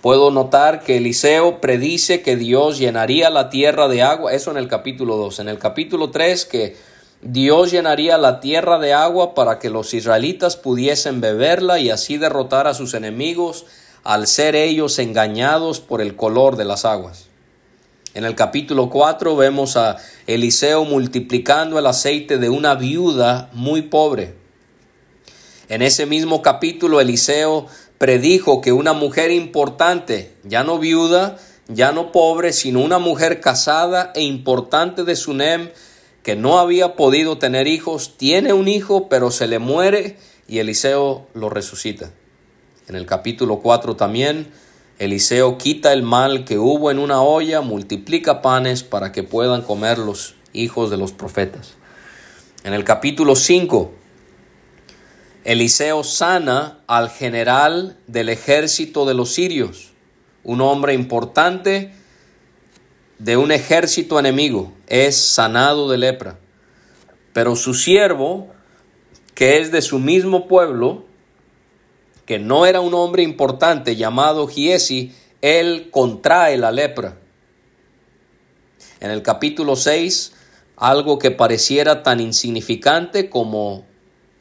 Puedo 0.01 0.31
notar 0.31 0.83
que 0.83 0.97
Eliseo 0.97 1.61
predice 1.61 2.21
que 2.21 2.35
Dios 2.35 2.77
llenaría 2.77 3.29
la 3.29 3.49
tierra 3.49 3.87
de 3.87 4.03
agua, 4.03 4.33
eso 4.33 4.51
en 4.51 4.57
el 4.57 4.67
capítulo 4.67 5.15
2. 5.17 5.39
En 5.39 5.49
el 5.49 5.57
capítulo 5.57 6.11
3 6.11 6.45
que 6.45 6.92
Dios 7.25 7.71
llenaría 7.71 8.17
la 8.17 8.41
tierra 8.41 8.79
de 8.79 8.91
agua 8.91 9.33
para 9.33 9.57
que 9.57 9.69
los 9.69 9.93
israelitas 9.93 10.57
pudiesen 10.57 11.21
beberla 11.21 11.79
y 11.79 11.89
así 11.89 12.17
derrotar 12.17 12.67
a 12.67 12.73
sus 12.73 12.93
enemigos 12.93 13.65
al 14.03 14.27
ser 14.27 14.57
ellos 14.57 14.99
engañados 14.99 15.79
por 15.79 16.01
el 16.01 16.17
color 16.17 16.57
de 16.57 16.65
las 16.65 16.83
aguas. 16.83 17.27
En 18.13 18.25
el 18.25 18.35
capítulo 18.35 18.89
4 18.89 19.37
vemos 19.37 19.77
a 19.77 19.95
Eliseo 20.27 20.83
multiplicando 20.83 21.79
el 21.79 21.85
aceite 21.85 22.37
de 22.37 22.49
una 22.49 22.75
viuda 22.75 23.49
muy 23.53 23.83
pobre. 23.83 24.35
En 25.69 25.81
ese 25.81 26.05
mismo 26.05 26.41
capítulo 26.41 26.99
Eliseo 26.99 27.67
predijo 27.99 28.59
que 28.59 28.73
una 28.73 28.91
mujer 28.91 29.31
importante, 29.31 30.33
ya 30.43 30.65
no 30.65 30.77
viuda, 30.77 31.37
ya 31.69 31.93
no 31.93 32.11
pobre, 32.11 32.51
sino 32.51 32.81
una 32.81 32.99
mujer 32.99 33.39
casada 33.39 34.11
e 34.13 34.23
importante 34.23 35.05
de 35.05 35.15
Sunem, 35.15 35.69
que 36.23 36.35
no 36.35 36.57
había 36.57 36.95
podido 36.95 37.37
tener 37.37 37.67
hijos, 37.67 38.17
tiene 38.17 38.53
un 38.53 38.67
hijo, 38.67 39.09
pero 39.09 39.29
se 39.29 39.47
le 39.47 39.59
muere 39.59 40.17
y 40.47 40.59
Eliseo 40.59 41.27
lo 41.33 41.49
resucita. 41.49 42.11
En 42.87 42.95
el 42.95 43.05
capítulo 43.05 43.59
4 43.59 43.95
también 43.95 44.51
Eliseo 44.99 45.57
quita 45.57 45.91
el 45.91 46.03
mal 46.03 46.45
que 46.45 46.57
hubo 46.57 46.91
en 46.91 46.99
una 46.99 47.21
olla, 47.21 47.61
multiplica 47.61 48.41
panes 48.41 48.83
para 48.83 49.11
que 49.11 49.23
puedan 49.23 49.61
comer 49.61 49.97
los 49.97 50.35
hijos 50.53 50.89
de 50.89 50.97
los 50.97 51.11
profetas. 51.11 51.73
En 52.63 52.73
el 52.73 52.83
capítulo 52.83 53.35
5, 53.35 53.91
Eliseo 55.43 56.03
sana 56.03 56.83
al 56.87 57.09
general 57.09 57.97
del 58.07 58.29
ejército 58.29 59.05
de 59.05 59.13
los 59.13 59.33
sirios, 59.33 59.91
un 60.43 60.61
hombre 60.61 60.93
importante 60.93 61.91
de 63.23 63.37
un 63.37 63.53
ejército 63.53 64.19
enemigo, 64.19 64.73
es 64.87 65.15
sanado 65.15 65.89
de 65.89 65.97
lepra. 65.97 66.37
Pero 67.31 67.55
su 67.55 67.73
siervo, 67.73 68.49
que 69.33 69.59
es 69.59 69.71
de 69.71 69.81
su 69.81 69.97
mismo 69.97 70.49
pueblo, 70.49 71.05
que 72.25 72.37
no 72.37 72.65
era 72.65 72.81
un 72.81 72.93
hombre 72.93 73.23
importante 73.23 73.95
llamado 73.95 74.47
Giesi, 74.47 75.15
él 75.41 75.87
contrae 75.89 76.57
la 76.57 76.73
lepra. 76.73 77.17
En 78.99 79.09
el 79.09 79.21
capítulo 79.21 79.77
6, 79.77 80.33
algo 80.75 81.17
que 81.17 81.31
pareciera 81.31 82.03
tan 82.03 82.19
insignificante 82.19 83.29
como 83.29 83.85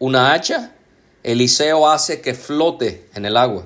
una 0.01 0.33
hacha, 0.33 0.75
Eliseo 1.23 1.89
hace 1.89 2.21
que 2.21 2.35
flote 2.35 3.09
en 3.15 3.27
el 3.27 3.37
agua. 3.37 3.65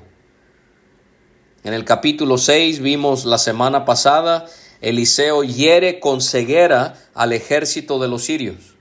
En 1.65 1.73
el 1.73 1.87
capítulo 1.87 2.37
6 2.37 2.81
vimos 2.81 3.25
la 3.25 3.39
semana 3.39 3.87
pasada, 3.87 4.47
Eliseo 4.89 5.43
hiere 5.43 6.01
con 6.01 6.21
ceguera 6.21 6.95
al 7.15 7.33
ejército 7.33 7.99
de 7.99 8.09
los 8.09 8.25
sirios. 8.25 8.75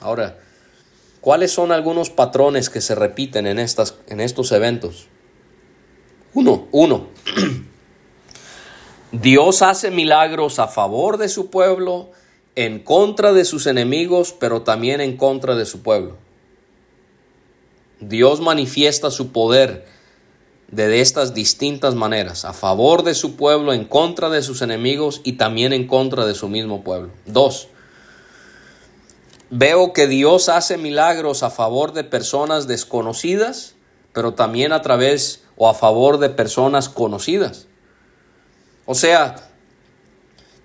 Ahora, 0.00 0.38
¿Cuáles 1.20 1.52
son 1.52 1.70
algunos 1.70 2.08
patrones 2.08 2.70
que 2.70 2.80
se 2.80 2.94
repiten 2.94 3.46
en, 3.46 3.58
estas, 3.58 3.96
en 4.08 4.20
estos 4.20 4.52
eventos? 4.52 5.06
Uno, 6.32 6.66
uno. 6.72 7.08
Dios 9.12 9.60
hace 9.60 9.90
milagros 9.90 10.58
a 10.58 10.68
favor 10.68 11.18
de 11.18 11.28
su 11.28 11.50
pueblo, 11.50 12.10
en 12.56 12.78
contra 12.78 13.32
de 13.32 13.44
sus 13.44 13.66
enemigos, 13.66 14.32
pero 14.38 14.62
también 14.62 15.00
en 15.00 15.16
contra 15.16 15.56
de 15.56 15.66
su 15.66 15.82
pueblo. 15.82 16.16
Dios 18.00 18.40
manifiesta 18.40 19.10
su 19.10 19.30
poder 19.30 19.86
de 20.70 21.00
estas 21.00 21.34
distintas 21.34 21.94
maneras, 21.94 22.44
a 22.44 22.52
favor 22.52 23.02
de 23.02 23.14
su 23.14 23.36
pueblo, 23.36 23.72
en 23.72 23.84
contra 23.84 24.28
de 24.30 24.42
sus 24.42 24.62
enemigos 24.62 25.20
y 25.24 25.32
también 25.32 25.72
en 25.72 25.86
contra 25.86 26.26
de 26.26 26.34
su 26.34 26.48
mismo 26.48 26.84
pueblo. 26.84 27.10
Dos, 27.26 27.68
Veo 29.52 29.92
que 29.92 30.06
Dios 30.06 30.48
hace 30.48 30.78
milagros 30.78 31.42
a 31.42 31.50
favor 31.50 31.92
de 31.92 32.04
personas 32.04 32.68
desconocidas, 32.68 33.74
pero 34.12 34.34
también 34.34 34.72
a 34.72 34.80
través 34.80 35.42
o 35.56 35.68
a 35.68 35.74
favor 35.74 36.18
de 36.18 36.30
personas 36.30 36.88
conocidas. 36.88 37.66
O 38.86 38.94
sea, 38.94 39.50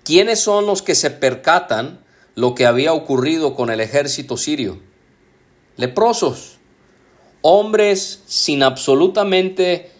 ¿quiénes 0.04 0.38
son 0.38 0.66
los 0.66 0.82
que 0.82 0.94
se 0.94 1.10
percatan 1.10 2.04
lo 2.36 2.54
que 2.54 2.64
había 2.64 2.92
ocurrido 2.92 3.56
con 3.56 3.70
el 3.70 3.80
ejército 3.80 4.36
sirio? 4.36 4.80
Leprosos, 5.76 6.58
hombres 7.42 8.22
sin 8.26 8.62
absolutamente 8.62 9.90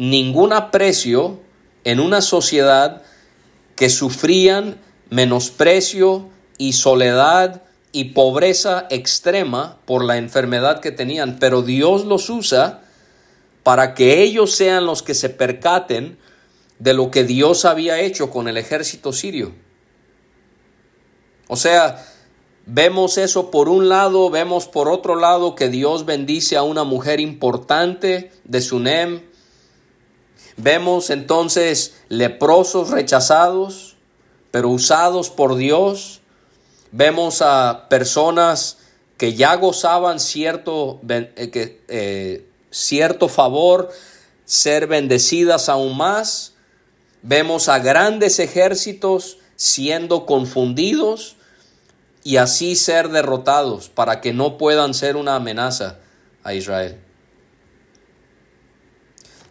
ningún 0.00 0.54
aprecio 0.54 1.40
en 1.84 2.00
una 2.00 2.22
sociedad 2.22 3.02
que 3.76 3.90
sufrían 3.90 4.80
menosprecio 5.10 6.30
y 6.56 6.72
soledad 6.72 7.64
y 7.92 8.04
pobreza 8.04 8.86
extrema 8.88 9.76
por 9.84 10.02
la 10.02 10.16
enfermedad 10.16 10.80
que 10.80 10.90
tenían, 10.90 11.38
pero 11.38 11.60
Dios 11.60 12.06
los 12.06 12.30
usa 12.30 12.80
para 13.62 13.94
que 13.94 14.22
ellos 14.22 14.52
sean 14.52 14.86
los 14.86 15.02
que 15.02 15.12
se 15.12 15.28
percaten 15.28 16.16
de 16.78 16.94
lo 16.94 17.10
que 17.10 17.24
Dios 17.24 17.66
había 17.66 18.00
hecho 18.00 18.30
con 18.30 18.48
el 18.48 18.56
ejército 18.56 19.12
sirio. 19.12 19.52
O 21.46 21.56
sea, 21.56 22.02
vemos 22.64 23.18
eso 23.18 23.50
por 23.50 23.68
un 23.68 23.90
lado, 23.90 24.30
vemos 24.30 24.66
por 24.66 24.88
otro 24.88 25.14
lado 25.14 25.54
que 25.54 25.68
Dios 25.68 26.06
bendice 26.06 26.56
a 26.56 26.62
una 26.62 26.84
mujer 26.84 27.20
importante 27.20 28.32
de 28.44 28.62
Sunem. 28.62 29.29
Vemos 30.62 31.08
entonces 31.08 31.94
leprosos 32.08 32.90
rechazados, 32.90 33.96
pero 34.50 34.68
usados 34.68 35.30
por 35.30 35.56
Dios. 35.56 36.20
Vemos 36.92 37.40
a 37.40 37.86
personas 37.88 38.76
que 39.16 39.34
ya 39.34 39.54
gozaban 39.54 40.20
cierto, 40.20 41.00
eh, 41.08 41.80
eh, 41.88 42.46
cierto 42.70 43.28
favor, 43.28 43.90
ser 44.44 44.86
bendecidas 44.86 45.70
aún 45.70 45.96
más. 45.96 46.52
Vemos 47.22 47.70
a 47.70 47.78
grandes 47.78 48.38
ejércitos 48.38 49.38
siendo 49.56 50.26
confundidos 50.26 51.36
y 52.22 52.36
así 52.36 52.76
ser 52.76 53.08
derrotados 53.08 53.88
para 53.88 54.20
que 54.20 54.34
no 54.34 54.58
puedan 54.58 54.92
ser 54.92 55.16
una 55.16 55.36
amenaza 55.36 56.00
a 56.42 56.52
Israel. 56.52 56.98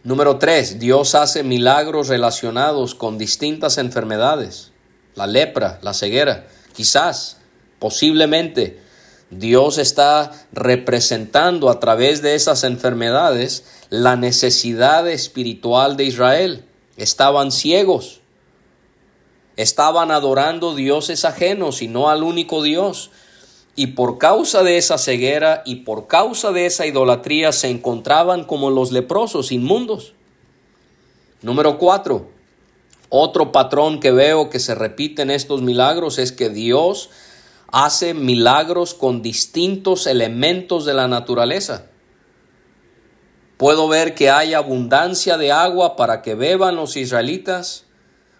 Número 0.04 0.38
3. 0.38 0.80
Dios 0.80 1.16
hace 1.16 1.44
milagros 1.44 2.08
relacionados 2.08 2.96
con 2.96 3.18
distintas 3.18 3.78
enfermedades. 3.78 4.72
La 5.16 5.28
lepra, 5.28 5.80
la 5.82 5.94
ceguera. 5.94 6.48
Quizás, 6.74 7.38
posiblemente, 7.80 8.82
Dios 9.30 9.78
está 9.78 10.32
representando 10.52 11.70
a 11.70 11.80
través 11.80 12.22
de 12.22 12.36
esas 12.36 12.64
enfermedades 12.64 13.66
la 13.90 14.16
necesidad 14.16 15.08
espiritual 15.08 15.98
de 15.98 16.06
Israel. 16.06 16.66
Estaban 16.96 17.52
ciegos 17.52 18.20
estaban 19.60 20.10
adorando 20.10 20.74
dioses 20.74 21.26
ajenos 21.26 21.82
y 21.82 21.90
no 21.90 22.10
al 22.10 22.24
único 22.24 22.64
Dios. 22.64 23.12
Y 23.80 23.88
por 23.88 24.18
causa 24.18 24.62
de 24.62 24.78
esa 24.78 24.98
ceguera 24.98 25.62
y 25.66 25.76
por 25.78 26.08
causa 26.08 26.52
de 26.52 26.66
esa 26.66 26.86
idolatría 26.86 27.54
se 27.54 27.70
encontraban 27.70 28.44
como 28.44 28.72
los 28.72 28.92
leprosos 28.92 29.54
inmundos. 29.54 30.16
Número 31.42 31.78
cuatro, 31.78 32.28
otro 33.08 33.54
patrón 33.54 34.02
que 34.02 34.12
veo 34.12 34.50
que 34.50 34.60
se 34.60 34.76
repite 34.76 35.22
en 35.22 35.32
estos 35.32 35.62
milagros 35.62 36.18
es 36.18 36.34
que 36.34 36.50
Dios 36.50 37.10
hace 37.72 38.14
milagros 38.14 38.94
con 38.94 39.22
distintos 39.22 40.08
elementos 40.08 40.84
de 40.84 40.96
la 40.96 41.08
naturaleza. 41.08 41.86
Puedo 43.56 43.88
ver 43.88 44.14
que 44.14 44.30
hay 44.30 44.56
abundancia 44.56 45.38
de 45.38 45.54
agua 45.54 45.96
para 45.96 46.22
que 46.22 46.36
beban 46.36 46.76
los 46.76 46.98
israelitas, 46.98 47.86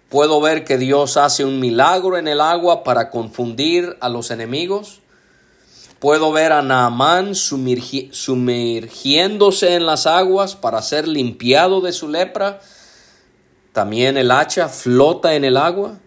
Puedo 0.10 0.42
ver 0.42 0.66
que 0.66 0.80
Dios 0.80 1.18
hace 1.18 1.46
un 1.46 1.60
milagro 1.60 2.18
en 2.18 2.28
el 2.28 2.42
agua 2.42 2.84
para 2.84 3.12
confundir 3.12 3.96
a 4.02 4.10
los 4.10 4.32
enemigos. 4.32 5.02
Puedo 6.00 6.32
ver 6.32 6.54
a 6.54 6.62
Naamán 6.62 7.36
sumergiéndose 7.36 9.76
en 9.76 9.86
las 9.86 10.08
aguas 10.08 10.56
para 10.56 10.82
ser 10.82 11.10
limpiado 11.10 11.82
de 11.82 11.92
su 11.92 12.08
lepra. 12.08 12.62
También 13.74 14.18
el 14.18 14.32
hacha 14.32 14.70
flota 14.70 15.36
en 15.36 15.44
el 15.44 15.58
agua. 15.58 16.00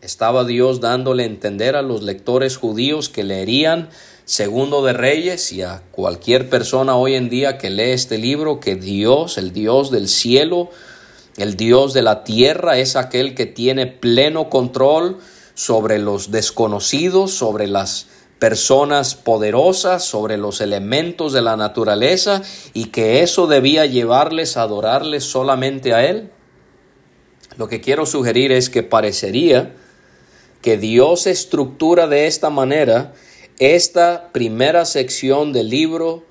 Estaba 0.00 0.44
Dios 0.44 0.80
dándole 0.80 1.24
a 1.24 1.26
entender 1.26 1.74
a 1.74 1.82
los 1.82 2.02
lectores 2.02 2.56
judíos 2.56 3.08
que 3.08 3.24
leerían 3.24 3.88
Segundo 4.24 4.84
de 4.84 4.92
Reyes 4.92 5.52
y 5.52 5.62
a 5.62 5.82
cualquier 5.90 6.48
persona 6.48 6.94
hoy 6.94 7.16
en 7.16 7.28
día 7.28 7.58
que 7.58 7.70
lee 7.70 7.90
este 7.90 8.18
libro 8.18 8.60
que 8.60 8.76
Dios, 8.76 9.36
el 9.36 9.52
Dios 9.52 9.90
del 9.90 10.06
cielo, 10.06 10.70
el 11.36 11.56
Dios 11.56 11.92
de 11.92 12.02
la 12.02 12.22
tierra 12.22 12.78
es 12.78 12.94
aquel 12.94 13.34
que 13.34 13.46
tiene 13.46 13.88
pleno 13.88 14.48
control 14.48 15.18
sobre 15.54 15.98
los 15.98 16.30
desconocidos, 16.30 17.32
sobre 17.32 17.66
las 17.66 18.06
personas 18.42 19.14
poderosas, 19.14 20.02
sobre 20.02 20.36
los 20.36 20.60
elementos 20.60 21.32
de 21.32 21.42
la 21.42 21.56
naturaleza 21.56 22.42
y 22.74 22.86
que 22.86 23.22
eso 23.22 23.46
debía 23.46 23.86
llevarles 23.86 24.56
a 24.56 24.62
adorarles 24.62 25.22
solamente 25.22 25.94
a 25.94 26.04
Él. 26.04 26.32
Lo 27.56 27.68
que 27.68 27.80
quiero 27.80 28.04
sugerir 28.04 28.50
es 28.50 28.68
que 28.68 28.82
parecería 28.82 29.76
que 30.60 30.76
Dios 30.76 31.28
estructura 31.28 32.08
de 32.08 32.26
esta 32.26 32.50
manera 32.50 33.12
esta 33.60 34.32
primera 34.32 34.86
sección 34.86 35.52
del 35.52 35.68
libro 35.68 36.24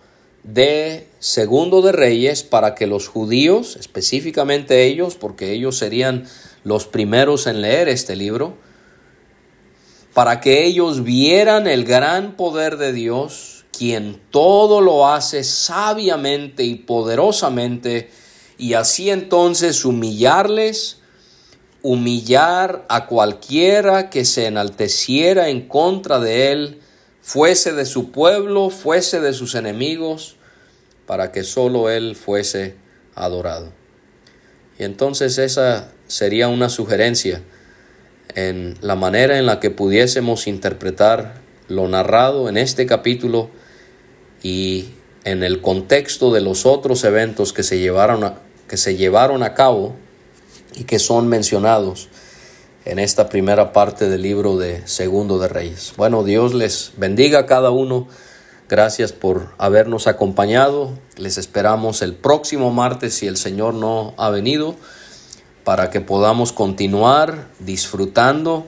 de 0.44 1.08
Segundo 1.20 1.82
de 1.82 1.94
Reyes 1.94 2.44
para 2.44 2.76
que 2.76 2.88
los 2.88 3.08
judíos, 3.08 3.78
específicamente 3.80 4.84
ellos, 4.84 5.16
porque 5.16 5.54
ellos 5.54 5.78
serían 5.78 6.26
los 6.66 6.88
primeros 6.88 7.48
en 7.48 7.62
leer 7.62 7.88
este 7.88 8.18
libro, 8.18 8.58
para 10.14 10.42
que 10.42 10.66
ellos 10.66 11.04
vieran 11.04 11.68
el 11.68 11.86
gran 11.86 12.36
poder 12.36 12.78
de 12.78 12.94
Dios, 12.94 13.66
quien 13.72 14.22
todo 14.30 14.82
lo 14.82 15.08
hace 15.08 15.44
sabiamente 15.44 16.64
y 16.64 16.76
poderosamente, 16.76 18.10
y 18.58 18.74
así 18.74 19.10
entonces 19.10 19.86
humillarles, 19.86 21.00
humillar 21.82 22.86
a 22.90 23.08
cualquiera 23.08 24.10
que 24.10 24.26
se 24.26 24.46
enalteciera 24.46 25.50
en 25.50 25.68
contra 25.68 26.20
de 26.20 26.52
él, 26.52 26.82
fuese 27.22 27.72
de 27.72 27.86
su 27.86 28.12
pueblo, 28.12 28.70
fuese 28.70 29.22
de 29.22 29.34
sus 29.34 29.56
enemigos, 29.56 30.36
para 31.06 31.32
que 31.32 31.44
solo 31.44 31.90
Él 31.90 32.16
fuese 32.16 32.76
adorado. 33.16 33.72
Y 34.80 34.84
entonces 34.84 35.38
esa 35.38 35.92
sería 36.08 36.48
una 36.48 36.70
sugerencia 36.70 37.44
en 38.36 38.78
la 38.82 38.96
manera 38.96 39.38
en 39.38 39.46
la 39.46 39.60
que 39.60 39.72
pudiésemos 39.72 40.48
interpretar 40.48 41.42
lo 41.68 41.88
narrado 41.88 42.50
en 42.50 42.58
este 42.58 42.86
capítulo 42.86 43.50
y 44.44 44.90
en 45.24 45.44
el 45.44 45.62
contexto 45.62 46.32
de 46.34 46.42
los 46.42 46.66
otros 46.66 47.04
eventos 47.04 47.54
que 47.54 47.64
se 47.64 47.80
llevaron 47.80 48.24
a, 48.24 48.40
que 48.68 48.78
se 48.78 48.96
llevaron 48.96 49.44
a 49.44 49.54
cabo 49.54 49.96
y 50.76 50.84
que 50.84 51.00
son 51.00 51.28
mencionados 51.28 52.10
en 52.86 53.00
esta 53.00 53.30
primera 53.30 53.74
parte 53.74 54.10
del 54.10 54.24
libro 54.24 54.58
de 54.58 54.86
Segundo 54.88 55.38
de 55.38 55.48
Reyes. 55.48 55.94
Bueno, 55.98 56.24
Dios 56.24 56.54
les 56.54 56.94
bendiga 56.98 57.40
a 57.40 57.46
cada 57.46 57.70
uno. 57.70 58.08
Gracias 58.68 59.12
por 59.12 59.50
habernos 59.58 60.08
acompañado. 60.08 60.98
Les 61.18 61.38
esperamos 61.38 62.02
el 62.02 62.16
próximo 62.16 62.72
martes 62.72 63.14
si 63.14 63.28
el 63.28 63.38
Señor 63.38 63.74
no 63.76 64.14
ha 64.18 64.30
venido 64.30 64.76
para 65.64 65.90
que 65.90 66.02
podamos 66.02 66.52
continuar 66.52 67.48
disfrutando 67.60 68.68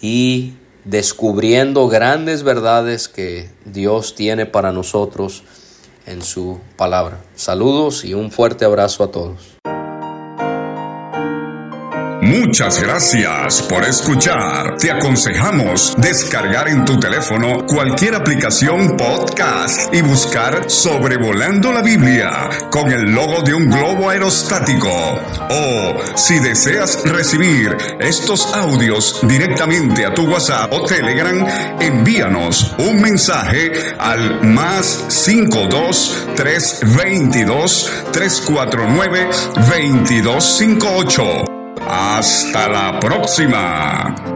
y 0.00 0.54
descubriendo 0.84 1.88
grandes 1.88 2.42
verdades 2.42 3.08
que 3.08 3.50
Dios 3.64 4.14
tiene 4.14 4.46
para 4.46 4.72
nosotros 4.72 5.44
en 6.06 6.22
su 6.22 6.60
palabra. 6.76 7.22
Saludos 7.34 8.04
y 8.04 8.14
un 8.14 8.30
fuerte 8.30 8.64
abrazo 8.64 9.04
a 9.04 9.10
todos. 9.10 9.53
Muchas 12.24 12.80
gracias 12.80 13.60
por 13.68 13.84
escuchar. 13.84 14.78
Te 14.78 14.90
aconsejamos 14.90 15.94
descargar 15.98 16.68
en 16.68 16.86
tu 16.86 16.98
teléfono 16.98 17.66
cualquier 17.66 18.14
aplicación 18.14 18.96
podcast 18.96 19.94
y 19.94 20.00
buscar 20.00 20.70
Sobrevolando 20.70 21.70
la 21.70 21.82
Biblia 21.82 22.48
con 22.70 22.90
el 22.90 23.12
logo 23.12 23.42
de 23.42 23.52
un 23.52 23.68
globo 23.68 24.08
aerostático. 24.08 24.88
O 25.50 26.16
si 26.16 26.38
deseas 26.38 27.04
recibir 27.04 27.76
estos 28.00 28.54
audios 28.54 29.20
directamente 29.24 30.06
a 30.06 30.14
tu 30.14 30.22
WhatsApp 30.22 30.72
o 30.72 30.86
Telegram, 30.86 31.46
envíanos 31.78 32.74
un 32.78 33.02
mensaje 33.02 33.70
al 33.98 34.42
más 34.42 35.04
52 35.08 36.28
322 36.36 37.92
349 38.12 39.28
2258. 39.56 41.63
Hasta 41.88 42.68
la 42.68 42.98
próxima. 43.00 44.33